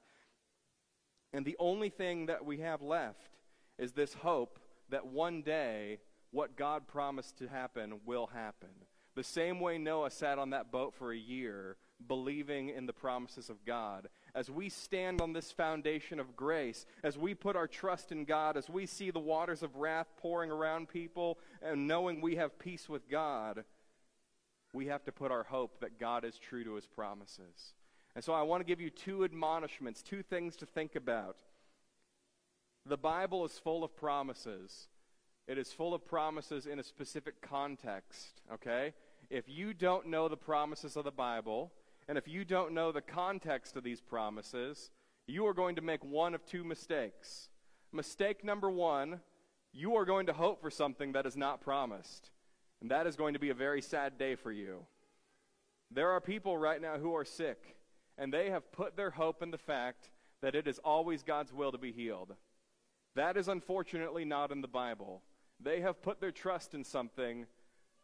And 1.34 1.46
the 1.46 1.58
only 1.60 1.90
thing 1.90 2.28
that 2.28 2.46
we 2.46 2.60
have 2.60 2.82
left 2.82 3.40
is 3.78 3.92
this 3.92 4.14
hope 4.14 4.60
that 4.90 5.08
one 5.08 5.42
day 5.42 6.00
what 6.34 6.58
God 6.58 6.88
promised 6.88 7.38
to 7.38 7.48
happen 7.48 8.02
will 8.06 8.28
happen. 8.28 8.70
The 9.16 9.24
same 9.24 9.60
way 9.60 9.78
Noah 9.78 10.10
sat 10.10 10.40
on 10.40 10.50
that 10.50 10.72
boat 10.72 10.96
for 10.96 11.14
a 11.14 11.18
year, 11.18 11.78
believing 12.08 12.70
in 12.70 12.88
the 12.88 12.94
promises 12.94 13.50
of 13.50 13.64
God, 13.64 14.10
as 14.34 14.50
we 14.50 14.68
stand 14.68 15.22
on 15.22 15.34
this 15.34 15.52
foundation 15.52 16.20
of 16.20 16.36
grace, 16.36 16.88
as 17.04 17.18
we 17.18 17.36
put 17.36 17.56
our 17.56 17.68
trust 17.68 18.12
in 18.12 18.26
God, 18.26 18.58
as 18.58 18.68
we 18.68 18.88
see 18.88 19.12
the 19.12 19.20
waters 19.20 19.62
of 19.62 19.76
wrath 19.76 20.08
pouring 20.18 20.50
around 20.50 20.90
people, 20.90 21.38
and 21.62 21.88
knowing 21.88 22.20
we 22.20 22.36
have 22.36 22.58
peace 22.58 22.90
with 22.90 23.08
God, 23.08 23.64
we 24.74 24.88
have 24.88 25.06
to 25.06 25.12
put 25.12 25.32
our 25.32 25.44
hope 25.44 25.80
that 25.82 26.00
God 26.00 26.26
is 26.26 26.40
true 26.40 26.64
to 26.64 26.74
his 26.74 26.88
promises. 26.88 27.76
And 28.16 28.24
so 28.24 28.34
I 28.34 28.42
want 28.42 28.62
to 28.62 28.66
give 28.66 28.82
you 28.82 28.90
two 28.90 29.24
admonishments, 29.24 30.02
two 30.02 30.24
things 30.24 30.56
to 30.58 30.66
think 30.66 30.96
about. 30.96 31.38
The 32.88 32.98
Bible 32.98 33.46
is 33.46 33.60
full 33.60 33.84
of 33.84 33.96
promises. 33.96 34.88
It 35.48 35.58
is 35.58 35.74
full 35.74 35.94
of 35.94 36.06
promises 36.06 36.68
in 36.68 36.80
a 36.80 36.84
specific 36.84 37.42
context, 37.42 38.42
okay? 38.52 38.94
If 39.30 39.50
you 39.50 39.74
don't 39.74 40.08
know 40.08 40.28
the 40.28 40.38
promises 40.38 40.96
of 40.96 41.04
the 41.04 41.12
Bible, 41.12 41.72
and 42.08 42.18
if 42.18 42.28
you 42.28 42.46
don't 42.46 42.74
know 42.74 42.92
the 42.92 43.02
context 43.02 43.76
of 43.76 43.84
these 43.84 44.00
promises, 44.00 44.90
you 45.28 45.46
are 45.48 45.54
going 45.54 45.76
to 45.76 45.82
make 45.82 46.04
one 46.04 46.34
of 46.34 46.46
two 46.46 46.64
mistakes. 46.64 47.50
Mistake 47.92 48.44
number 48.44 48.70
one, 48.70 49.20
you 49.74 49.96
are 49.96 50.06
going 50.06 50.28
to 50.28 50.34
hope 50.34 50.62
for 50.62 50.70
something 50.70 51.12
that 51.14 51.26
is 51.26 51.36
not 51.36 51.62
promised. 51.62 52.30
And 52.82 52.92
that 52.92 53.08
is 53.08 53.16
going 53.16 53.34
to 53.34 53.40
be 53.40 53.50
a 53.50 53.56
very 53.56 53.82
sad 53.82 54.18
day 54.18 54.36
for 54.36 54.52
you. 54.52 54.86
There 55.92 56.12
are 56.12 56.22
people 56.22 56.58
right 56.58 56.82
now 56.82 56.98
who 56.98 57.16
are 57.16 57.26
sick, 57.26 57.76
and 58.18 58.34
they 58.34 58.50
have 58.50 58.72
put 58.72 58.96
their 58.96 59.12
hope 59.12 59.42
in 59.42 59.52
the 59.52 59.58
fact 59.58 60.10
that 60.42 60.56
it 60.56 60.68
is 60.68 60.80
always 60.80 61.24
God's 61.24 61.54
will 61.54 61.72
to 61.72 61.78
be 61.78 61.92
healed. 61.92 62.34
That 63.16 63.38
is 63.38 63.48
unfortunately 63.48 64.26
not 64.26 64.52
in 64.52 64.62
the 64.62 64.68
Bible. 64.68 65.22
They 65.60 65.82
have 65.82 66.02
put 66.02 66.20
their 66.20 66.32
trust 66.32 66.74
in 66.74 66.84
something 66.84 67.46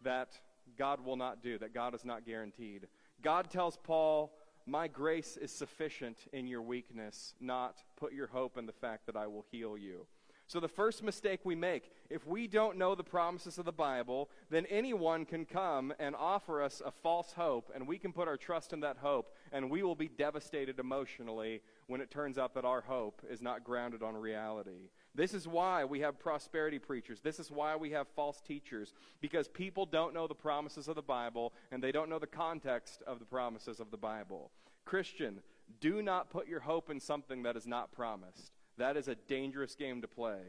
that 0.04 0.40
God 0.78 1.04
will 1.04 1.18
not 1.18 1.42
do, 1.42 1.58
that 1.58 1.74
God 1.74 1.94
is 1.94 2.06
not 2.06 2.26
guaranteed. 2.26 2.88
God 3.22 3.50
tells 3.50 3.78
Paul, 3.78 4.34
My 4.66 4.88
grace 4.88 5.38
is 5.38 5.52
sufficient 5.52 6.18
in 6.32 6.48
your 6.48 6.62
weakness, 6.62 7.34
not 7.40 7.84
put 7.98 8.14
your 8.14 8.28
hope 8.28 8.58
in 8.58 8.66
the 8.66 8.72
fact 8.72 9.06
that 9.08 9.16
I 9.16 9.28
will 9.28 9.46
heal 9.52 9.78
you. 9.78 10.06
So, 10.50 10.60
the 10.60 10.68
first 10.68 11.04
mistake 11.04 11.42
we 11.44 11.54
make, 11.54 11.92
if 12.10 12.26
we 12.26 12.48
don't 12.48 12.80
know 12.80 12.96
the 12.96 13.04
promises 13.04 13.60
of 13.60 13.66
the 13.66 13.72
Bible, 13.72 14.32
then 14.50 14.66
anyone 14.66 15.24
can 15.24 15.46
come 15.46 15.94
and 16.00 16.16
offer 16.16 16.64
us 16.64 16.82
a 16.84 16.90
false 16.90 17.34
hope, 17.34 17.72
and 17.76 17.88
we 17.88 18.00
can 18.00 18.12
put 18.12 18.28
our 18.28 18.36
trust 18.36 18.74
in 18.74 18.80
that 18.80 18.98
hope, 18.98 19.32
and 19.52 19.70
we 19.70 19.84
will 19.84 19.94
be 19.94 20.08
devastated 20.08 20.80
emotionally 20.80 21.62
when 21.86 22.02
it 22.02 22.10
turns 22.10 22.40
out 22.40 22.56
that 22.56 22.66
our 22.66 22.82
hope 22.82 23.22
is 23.30 23.44
not 23.44 23.64
grounded 23.64 24.02
on 24.02 24.18
reality. 24.18 24.90
This 25.20 25.34
is 25.34 25.50
why 25.50 25.84
we 25.84 26.00
have 26.00 26.18
prosperity 26.18 26.80
preachers. 26.80 27.20
This 27.20 27.42
is 27.42 27.52
why 27.52 27.76
we 27.76 27.92
have 27.92 28.08
false 28.16 28.40
teachers, 28.40 28.94
because 29.20 29.50
people 29.50 29.86
don't 29.86 30.14
know 30.14 30.28
the 30.28 30.34
promises 30.34 30.88
of 30.88 30.96
the 30.96 31.02
Bible, 31.02 31.52
and 31.74 31.84
they 31.84 31.92
don't 31.92 32.10
know 32.10 32.20
the 32.20 32.26
context 32.26 33.04
of 33.06 33.20
the 33.20 33.26
promises 33.26 33.82
of 33.82 33.92
the 33.92 33.98
Bible. 33.98 34.50
Christian, 34.86 35.42
do 35.82 36.02
not 36.02 36.30
put 36.30 36.48
your 36.48 36.62
hope 36.62 36.90
in 36.90 37.02
something 37.02 37.44
that 37.44 37.58
is 37.58 37.68
not 37.68 37.92
promised. 37.92 38.54
That 38.78 38.96
is 38.96 39.10
a 39.10 39.16
dangerous 39.16 39.76
game 39.76 40.02
to 40.04 40.08
play. 40.08 40.40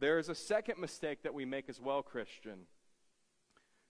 There 0.00 0.18
is 0.18 0.28
a 0.28 0.34
second 0.34 0.80
mistake 0.80 1.22
that 1.22 1.32
we 1.32 1.44
make 1.44 1.68
as 1.68 1.80
well, 1.80 2.02
Christian. 2.02 2.62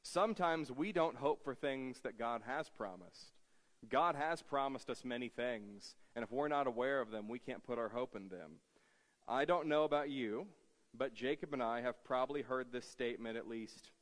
Sometimes 0.03 0.71
we 0.71 0.93
don't 0.93 1.17
hope 1.17 1.43
for 1.43 1.55
things 1.55 2.01
that 2.01 2.19
God 2.19 2.43
has 2.47 2.69
promised. 2.69 3.33
God 3.89 4.17
has 4.17 4.43
promised 4.43 4.91
us 4.91 5.03
many 5.03 5.31
things, 5.31 5.95
and 6.15 6.23
if 6.23 6.31
we're 6.31 6.49
not 6.49 6.67
aware 6.67 7.01
of 7.01 7.11
them, 7.11 7.27
we 7.27 7.39
can't 7.39 7.65
put 7.65 7.79
our 7.79 7.89
hope 7.89 8.15
in 8.15 8.29
them. 8.29 8.57
I 9.31 9.45
don't 9.45 9.69
know 9.69 9.85
about 9.85 10.11
you, 10.11 10.49
but 10.93 11.15
Jacob 11.15 11.53
and 11.53 11.63
I 11.63 11.83
have 11.83 12.03
probably 12.03 12.43
heard 12.43 12.73
this 12.73 12.85
statement 12.85 13.37
at 13.37 13.47
least, 13.47 13.93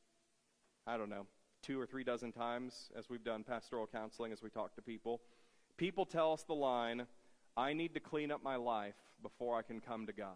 I 0.87 0.97
don't 0.97 1.09
know, 1.09 1.27
two 1.61 1.79
or 1.79 1.85
three 1.85 2.03
dozen 2.03 2.31
times 2.31 2.89
as 2.97 3.11
we've 3.11 3.23
done 3.23 3.43
pastoral 3.43 3.85
counseling, 3.85 4.31
as 4.31 4.41
we 4.41 4.49
talk 4.49 4.73
to 4.75 4.81
people. 4.81 5.21
People 5.77 6.07
tell 6.07 6.33
us 6.33 6.41
the 6.41 6.55
line, 6.55 7.05
I 7.55 7.73
need 7.73 7.93
to 7.93 7.99
clean 7.99 8.31
up 8.31 8.43
my 8.43 8.55
life 8.55 8.95
before 9.21 9.55
I 9.55 9.61
can 9.61 9.81
come 9.81 10.07
to 10.07 10.13
God. 10.13 10.33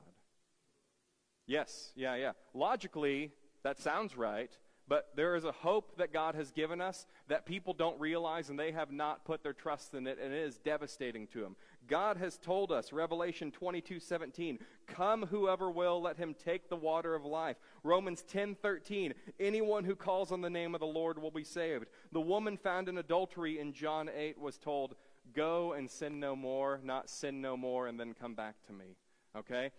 Yes, 1.48 1.92
yeah, 1.96 2.14
yeah. 2.14 2.34
Logically, 2.54 3.32
that 3.64 3.80
sounds 3.80 4.16
right, 4.16 4.52
but 4.88 5.10
there 5.16 5.36
is 5.36 5.44
a 5.44 5.52
hope 5.52 5.98
that 5.98 6.14
God 6.14 6.36
has 6.36 6.52
given 6.52 6.82
us 6.82 7.08
that 7.30 7.46
people 7.46 7.74
don't 7.74 8.00
realize 8.00 8.50
and 8.50 8.60
they 8.60 8.72
have 8.74 8.92
not 8.92 9.26
put 9.26 9.42
their 9.42 9.54
trust 9.54 9.94
in 9.96 10.06
it, 10.06 10.20
and 10.22 10.34
it 10.34 10.44
is 10.44 10.60
devastating 10.60 11.26
to 11.28 11.42
them. 11.42 11.56
God 11.88 12.18
has 12.18 12.38
told 12.38 12.72
us, 12.72 12.94
Revelation 12.94 13.52
22 13.52 14.00
17, 14.00 14.60
come 14.88 15.26
whoever 15.28 15.70
will, 15.70 16.02
let 16.02 16.18
him 16.18 16.34
take 16.34 16.70
the 16.70 16.76
water 16.76 17.16
of 17.16 17.26
life. 17.26 17.58
Romans 17.84 18.24
10 18.24 18.56
13, 18.56 19.14
anyone 19.40 19.84
who 19.84 19.96
calls 19.96 20.32
on 20.32 20.42
the 20.42 20.50
name 20.50 20.74
of 20.74 20.82
the 20.82 20.88
Lord 20.88 21.22
will 21.22 21.32
be 21.32 21.44
saved. 21.44 21.86
The 22.12 22.22
woman 22.22 22.58
found 22.58 22.90
in 22.90 22.98
adultery 22.98 23.60
in 23.60 23.74
John 23.74 24.10
8 24.16 24.40
was 24.40 24.58
told, 24.58 24.96
Go 25.34 25.74
and 25.74 25.90
sin 25.90 26.20
no 26.20 26.36
more, 26.36 26.80
not 26.84 27.10
sin 27.10 27.42
no 27.42 27.56
more, 27.58 27.88
and 27.88 28.00
then 28.00 28.14
come 28.14 28.36
back 28.36 28.56
to 28.68 28.74
me. 28.74 28.98
Okay? 29.36 29.72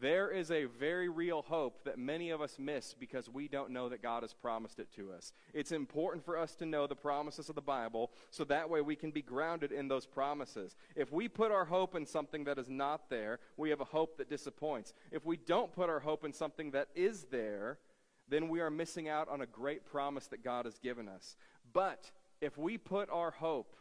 There 0.00 0.30
is 0.30 0.52
a 0.52 0.66
very 0.66 1.08
real 1.08 1.42
hope 1.42 1.82
that 1.84 1.98
many 1.98 2.30
of 2.30 2.40
us 2.40 2.56
miss 2.58 2.94
because 2.94 3.28
we 3.28 3.48
don't 3.48 3.70
know 3.70 3.88
that 3.88 4.02
God 4.02 4.22
has 4.22 4.32
promised 4.32 4.78
it 4.78 4.92
to 4.94 5.12
us. 5.12 5.32
It's 5.52 5.72
important 5.72 6.24
for 6.24 6.38
us 6.38 6.54
to 6.56 6.66
know 6.66 6.86
the 6.86 6.94
promises 6.94 7.48
of 7.48 7.56
the 7.56 7.60
Bible 7.60 8.12
so 8.30 8.44
that 8.44 8.70
way 8.70 8.80
we 8.80 8.94
can 8.94 9.10
be 9.10 9.22
grounded 9.22 9.72
in 9.72 9.88
those 9.88 10.06
promises. 10.06 10.76
If 10.94 11.12
we 11.12 11.26
put 11.26 11.50
our 11.50 11.64
hope 11.64 11.96
in 11.96 12.06
something 12.06 12.44
that 12.44 12.58
is 12.58 12.68
not 12.68 13.10
there, 13.10 13.40
we 13.56 13.70
have 13.70 13.80
a 13.80 13.84
hope 13.84 14.18
that 14.18 14.30
disappoints. 14.30 14.94
If 15.10 15.26
we 15.26 15.36
don't 15.36 15.72
put 15.72 15.90
our 15.90 16.00
hope 16.00 16.24
in 16.24 16.32
something 16.32 16.70
that 16.72 16.88
is 16.94 17.24
there, 17.30 17.78
then 18.28 18.48
we 18.48 18.60
are 18.60 18.70
missing 18.70 19.08
out 19.08 19.28
on 19.28 19.40
a 19.40 19.46
great 19.46 19.84
promise 19.84 20.28
that 20.28 20.44
God 20.44 20.64
has 20.64 20.78
given 20.78 21.08
us. 21.08 21.36
But 21.72 22.12
if 22.40 22.56
we 22.56 22.78
put 22.78 23.10
our 23.10 23.32
hope 23.32 23.74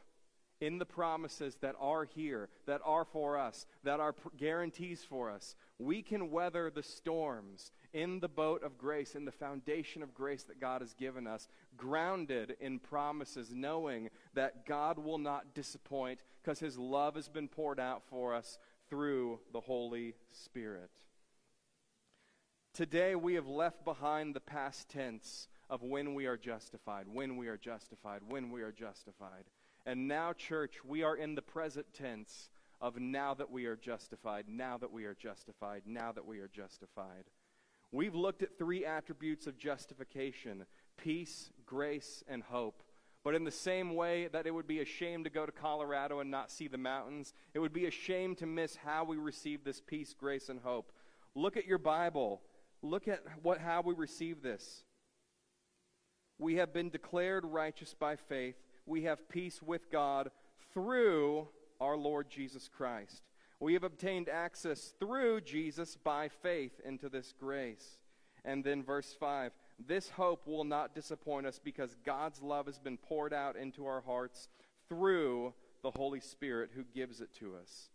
in 0.59 0.79
the 0.79 0.85
promises 0.85 1.57
that 1.61 1.75
are 1.79 2.03
here, 2.03 2.49
that 2.65 2.81
are 2.83 3.05
for 3.05 3.37
us, 3.37 3.65
that 3.83 3.99
are 3.99 4.15
guarantees 4.37 5.03
for 5.03 5.29
us, 5.29 5.55
we 5.79 6.01
can 6.01 6.31
weather 6.31 6.71
the 6.71 6.83
storms 6.83 7.71
in 7.93 8.19
the 8.19 8.27
boat 8.27 8.63
of 8.63 8.77
grace, 8.77 9.15
in 9.15 9.25
the 9.25 9.31
foundation 9.31 10.01
of 10.01 10.13
grace 10.13 10.43
that 10.43 10.59
God 10.59 10.81
has 10.81 10.93
given 10.93 11.27
us, 11.27 11.47
grounded 11.75 12.55
in 12.59 12.79
promises, 12.79 13.53
knowing 13.53 14.09
that 14.33 14.65
God 14.65 14.97
will 14.97 15.19
not 15.19 15.53
disappoint 15.53 16.21
because 16.41 16.59
his 16.59 16.77
love 16.77 17.15
has 17.15 17.29
been 17.29 17.47
poured 17.47 17.79
out 17.79 18.03
for 18.09 18.33
us 18.33 18.57
through 18.89 19.39
the 19.53 19.61
Holy 19.61 20.15
Spirit. 20.31 20.89
Today, 22.73 23.15
we 23.15 23.33
have 23.33 23.47
left 23.47 23.83
behind 23.83 24.35
the 24.35 24.39
past 24.39 24.89
tense 24.89 25.47
of 25.69 25.81
when 25.81 26.13
we 26.13 26.25
are 26.25 26.37
justified, 26.37 27.07
when 27.11 27.35
we 27.35 27.47
are 27.47 27.57
justified, 27.57 28.21
when 28.27 28.51
we 28.51 28.61
are 28.61 28.71
justified. 28.71 29.45
And 29.87 30.09
now, 30.09 30.33
church, 30.33 30.83
we 30.83 31.03
are 31.03 31.15
in 31.15 31.35
the 31.35 31.41
present 31.41 31.85
tense 31.93 32.49
of 32.81 32.99
now 32.99 33.33
that 33.35 33.49
we 33.49 33.67
are 33.67 33.77
justified, 33.77 34.43
now 34.49 34.77
that 34.77 34.91
we 34.91 35.05
are 35.05 35.15
justified, 35.15 35.83
now 35.85 36.11
that 36.11 36.25
we 36.25 36.39
are 36.39 36.49
justified. 36.49 37.23
We've 37.93 38.13
looked 38.13 38.43
at 38.43 38.57
three 38.57 38.85
attributes 38.85 39.47
of 39.47 39.57
justification 39.57 40.65
peace, 40.97 41.51
grace, 41.65 42.21
and 42.27 42.43
hope. 42.43 42.83
But 43.23 43.33
in 43.33 43.45
the 43.45 43.51
same 43.51 43.95
way 43.95 44.27
that 44.27 44.45
it 44.45 44.53
would 44.53 44.67
be 44.67 44.81
a 44.81 44.85
shame 44.85 45.23
to 45.23 45.29
go 45.29 45.45
to 45.45 45.51
Colorado 45.53 46.19
and 46.19 46.29
not 46.29 46.51
see 46.51 46.67
the 46.67 46.77
mountains, 46.77 47.33
it 47.53 47.59
would 47.59 47.73
be 47.73 47.85
a 47.85 47.91
shame 47.91 48.35
to 48.35 48.45
miss 48.45 48.75
how 48.75 49.05
we 49.05 49.15
receive 49.15 49.63
this 49.63 49.79
peace, 49.79 50.13
grace, 50.13 50.49
and 50.49 50.59
hope. 50.59 50.91
Look 51.33 51.55
at 51.55 51.65
your 51.65 51.77
Bible. 51.77 52.41
Look 52.81 53.07
at 53.07 53.23
what, 53.41 53.59
how 53.59 53.83
we 53.83 53.93
receive 53.93 54.41
this. 54.41 54.83
We 56.39 56.55
have 56.55 56.73
been 56.73 56.89
declared 56.89 57.45
righteous 57.45 57.95
by 57.97 58.17
faith 58.17 58.57
we 58.87 59.03
have 59.03 59.29
peace 59.29 59.61
with 59.61 59.91
God 59.91 60.31
through 60.73 61.47
our 61.79 61.97
Lord 61.97 62.29
Jesus 62.29 62.67
Christ. 62.67 63.21
We 63.59 63.73
have 63.73 63.83
obtained 63.83 64.29
access 64.29 64.93
through 64.99 65.41
Jesus 65.41 65.97
by 66.03 66.29
faith 66.29 66.79
into 66.85 67.09
this 67.09 67.33
grace. 67.39 67.97
And 68.45 68.63
then 68.63 68.83
verse 68.83 69.15
5 69.19 69.51
this 69.85 70.09
hope 70.09 70.47
will 70.47 70.63
not 70.63 70.95
disappoint 70.95 71.45
us 71.45 71.59
because 71.63 71.95
God's 72.03 72.41
love 72.41 72.65
has 72.65 72.79
been 72.79 72.97
poured 72.97 73.33
out 73.33 73.55
into 73.55 73.85
our 73.85 74.01
hearts 74.01 74.47
through 74.89 75.53
the 75.83 75.91
Holy 75.91 76.19
Spirit 76.19 76.71
who 76.75 76.83
gives 76.83 77.21
it 77.21 77.29
to 77.35 77.55
us. 77.61 77.89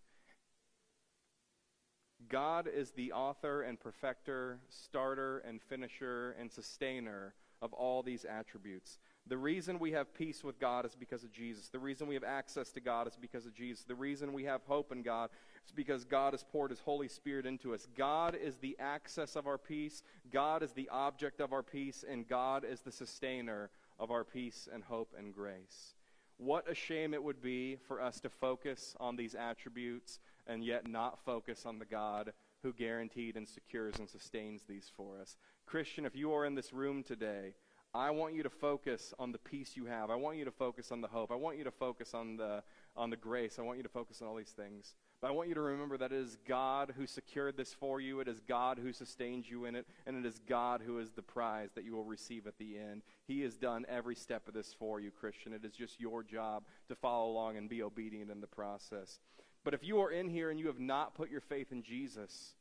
God 2.28 2.68
is 2.72 2.92
the 2.92 3.12
author 3.12 3.62
and 3.62 3.80
perfecter, 3.80 4.60
starter 4.68 5.38
and 5.38 5.60
finisher 5.60 6.36
and 6.38 6.52
sustainer 6.52 7.34
of 7.60 7.72
all 7.72 8.02
these 8.02 8.24
attributes. 8.24 8.98
The 9.28 9.38
reason 9.38 9.78
we 9.78 9.92
have 9.92 10.12
peace 10.14 10.42
with 10.42 10.58
God 10.58 10.84
is 10.84 10.96
because 10.96 11.22
of 11.22 11.32
Jesus. 11.32 11.68
The 11.68 11.78
reason 11.78 12.08
we 12.08 12.14
have 12.14 12.24
access 12.24 12.72
to 12.72 12.80
God 12.80 13.06
is 13.06 13.16
because 13.16 13.46
of 13.46 13.54
Jesus. 13.54 13.84
The 13.84 13.94
reason 13.94 14.32
we 14.32 14.44
have 14.44 14.62
hope 14.66 14.90
in 14.90 15.02
God 15.02 15.30
is 15.64 15.72
because 15.72 16.04
God 16.04 16.32
has 16.32 16.42
poured 16.42 16.70
His 16.70 16.80
Holy 16.80 17.08
Spirit 17.08 17.46
into 17.46 17.72
us. 17.72 17.86
God 17.96 18.34
is 18.34 18.56
the 18.56 18.76
access 18.80 19.36
of 19.36 19.46
our 19.46 19.58
peace, 19.58 20.02
God 20.32 20.62
is 20.62 20.72
the 20.72 20.88
object 20.88 21.40
of 21.40 21.52
our 21.52 21.62
peace, 21.62 22.04
and 22.08 22.26
God 22.26 22.64
is 22.64 22.80
the 22.80 22.92
sustainer 22.92 23.70
of 23.98 24.10
our 24.10 24.24
peace 24.24 24.68
and 24.72 24.82
hope 24.82 25.14
and 25.16 25.32
grace. 25.32 25.94
What 26.38 26.68
a 26.68 26.74
shame 26.74 27.14
it 27.14 27.22
would 27.22 27.40
be 27.40 27.76
for 27.86 28.02
us 28.02 28.18
to 28.20 28.28
focus 28.28 28.96
on 28.98 29.14
these 29.14 29.36
attributes 29.36 30.18
and 30.48 30.64
yet 30.64 30.88
not 30.88 31.24
focus 31.24 31.64
on 31.64 31.78
the 31.78 31.84
God 31.84 32.32
who 32.64 32.72
guaranteed 32.72 33.36
and 33.36 33.46
secures 33.46 33.98
and 33.98 34.08
sustains 34.08 34.62
these 34.68 34.90
for 34.96 35.20
us. 35.20 35.36
Christian, 35.66 36.04
if 36.04 36.16
you 36.16 36.32
are 36.32 36.44
in 36.44 36.56
this 36.56 36.72
room 36.72 37.02
today, 37.02 37.54
I 37.94 38.10
want 38.10 38.34
you 38.34 38.42
to 38.42 38.50
focus 38.50 39.12
on 39.18 39.32
the 39.32 39.38
peace 39.38 39.72
you 39.76 39.84
have. 39.84 40.10
I 40.10 40.14
want 40.14 40.38
you 40.38 40.46
to 40.46 40.50
focus 40.50 40.90
on 40.90 41.02
the 41.02 41.08
hope. 41.08 41.30
I 41.30 41.34
want 41.34 41.58
you 41.58 41.64
to 41.64 41.70
focus 41.70 42.14
on 42.14 42.38
the, 42.38 42.62
on 42.96 43.10
the 43.10 43.18
grace. 43.18 43.58
I 43.58 43.62
want 43.62 43.76
you 43.76 43.82
to 43.82 43.88
focus 43.90 44.22
on 44.22 44.28
all 44.28 44.34
these 44.34 44.48
things. 44.48 44.94
But 45.20 45.28
I 45.28 45.32
want 45.32 45.50
you 45.50 45.54
to 45.54 45.60
remember 45.60 45.98
that 45.98 46.10
it 46.10 46.18
is 46.18 46.38
God 46.48 46.94
who 46.96 47.06
secured 47.06 47.58
this 47.58 47.74
for 47.74 48.00
you. 48.00 48.20
It 48.20 48.28
is 48.28 48.40
God 48.40 48.78
who 48.78 48.94
sustains 48.94 49.50
you 49.50 49.66
in 49.66 49.76
it. 49.76 49.86
And 50.06 50.16
it 50.16 50.26
is 50.26 50.40
God 50.48 50.80
who 50.84 51.00
is 51.00 51.10
the 51.10 51.22
prize 51.22 51.68
that 51.74 51.84
you 51.84 51.92
will 51.92 52.04
receive 52.04 52.46
at 52.46 52.56
the 52.56 52.78
end. 52.78 53.02
He 53.26 53.42
has 53.42 53.58
done 53.58 53.84
every 53.90 54.14
step 54.14 54.48
of 54.48 54.54
this 54.54 54.72
for 54.72 54.98
you, 54.98 55.10
Christian. 55.10 55.52
It 55.52 55.64
is 55.64 55.74
just 55.74 56.00
your 56.00 56.22
job 56.22 56.64
to 56.88 56.94
follow 56.94 57.30
along 57.30 57.58
and 57.58 57.68
be 57.68 57.82
obedient 57.82 58.30
in 58.30 58.40
the 58.40 58.46
process. 58.46 59.20
But 59.64 59.74
if 59.74 59.84
you 59.84 60.00
are 60.00 60.10
in 60.10 60.30
here 60.30 60.50
and 60.50 60.58
you 60.58 60.68
have 60.68 60.80
not 60.80 61.14
put 61.14 61.30
your 61.30 61.42
faith 61.42 61.72
in 61.72 61.82
Jesus, 61.82 62.54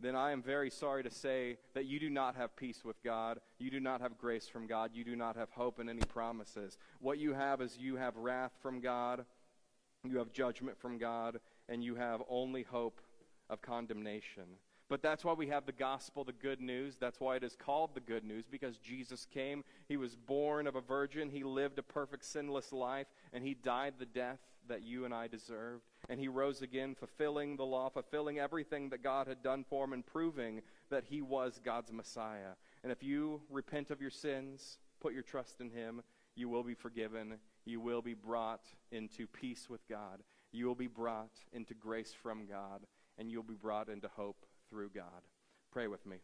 then 0.00 0.14
I 0.14 0.30
am 0.30 0.42
very 0.42 0.70
sorry 0.70 1.02
to 1.02 1.10
say 1.10 1.58
that 1.74 1.86
you 1.86 1.98
do 1.98 2.08
not 2.08 2.36
have 2.36 2.54
peace 2.54 2.84
with 2.84 3.02
God. 3.02 3.40
You 3.58 3.70
do 3.70 3.80
not 3.80 4.00
have 4.00 4.16
grace 4.16 4.46
from 4.46 4.66
God. 4.66 4.90
You 4.94 5.04
do 5.04 5.16
not 5.16 5.36
have 5.36 5.50
hope 5.50 5.80
in 5.80 5.88
any 5.88 6.02
promises. 6.02 6.78
What 7.00 7.18
you 7.18 7.34
have 7.34 7.60
is 7.60 7.76
you 7.78 7.96
have 7.96 8.16
wrath 8.16 8.52
from 8.62 8.80
God, 8.80 9.24
you 10.04 10.18
have 10.18 10.32
judgment 10.32 10.78
from 10.78 10.98
God, 10.98 11.40
and 11.68 11.82
you 11.82 11.96
have 11.96 12.22
only 12.28 12.62
hope 12.62 13.00
of 13.50 13.60
condemnation. 13.60 14.44
But 14.88 15.02
that's 15.02 15.24
why 15.24 15.34
we 15.34 15.48
have 15.48 15.66
the 15.66 15.72
gospel, 15.72 16.24
the 16.24 16.32
good 16.32 16.60
news. 16.60 16.96
That's 16.98 17.20
why 17.20 17.36
it 17.36 17.42
is 17.42 17.56
called 17.56 17.90
the 17.94 18.00
good 18.00 18.24
news, 18.24 18.44
because 18.50 18.78
Jesus 18.78 19.26
came. 19.26 19.64
He 19.86 19.96
was 19.96 20.14
born 20.14 20.66
of 20.66 20.76
a 20.76 20.80
virgin. 20.80 21.28
He 21.28 21.44
lived 21.44 21.78
a 21.78 21.82
perfect, 21.82 22.24
sinless 22.24 22.72
life, 22.72 23.08
and 23.32 23.44
he 23.44 23.52
died 23.52 23.94
the 23.98 24.06
death 24.06 24.38
that 24.68 24.82
you 24.82 25.04
and 25.04 25.12
I 25.12 25.26
deserved. 25.26 25.82
And 26.08 26.18
he 26.18 26.28
rose 26.28 26.62
again, 26.62 26.94
fulfilling 26.94 27.56
the 27.56 27.66
law, 27.66 27.90
fulfilling 27.90 28.38
everything 28.38 28.88
that 28.90 29.02
God 29.02 29.26
had 29.26 29.42
done 29.42 29.64
for 29.68 29.84
him, 29.84 29.92
and 29.92 30.06
proving 30.06 30.62
that 30.90 31.04
he 31.04 31.20
was 31.20 31.60
God's 31.62 31.92
Messiah. 31.92 32.52
And 32.82 32.90
if 32.90 33.02
you 33.02 33.42
repent 33.50 33.90
of 33.90 34.00
your 34.00 34.10
sins, 34.10 34.78
put 35.00 35.12
your 35.12 35.22
trust 35.22 35.60
in 35.60 35.70
him, 35.70 36.02
you 36.34 36.48
will 36.48 36.62
be 36.62 36.74
forgiven. 36.74 37.34
You 37.64 37.80
will 37.80 38.00
be 38.00 38.14
brought 38.14 38.64
into 38.90 39.26
peace 39.26 39.68
with 39.68 39.86
God. 39.88 40.22
You 40.52 40.66
will 40.66 40.74
be 40.74 40.86
brought 40.86 41.40
into 41.52 41.74
grace 41.74 42.14
from 42.22 42.46
God. 42.46 42.86
And 43.18 43.30
you'll 43.30 43.42
be 43.42 43.54
brought 43.54 43.88
into 43.88 44.08
hope 44.08 44.46
through 44.70 44.90
God. 44.94 45.26
Pray 45.72 45.88
with 45.88 46.06
me. 46.06 46.18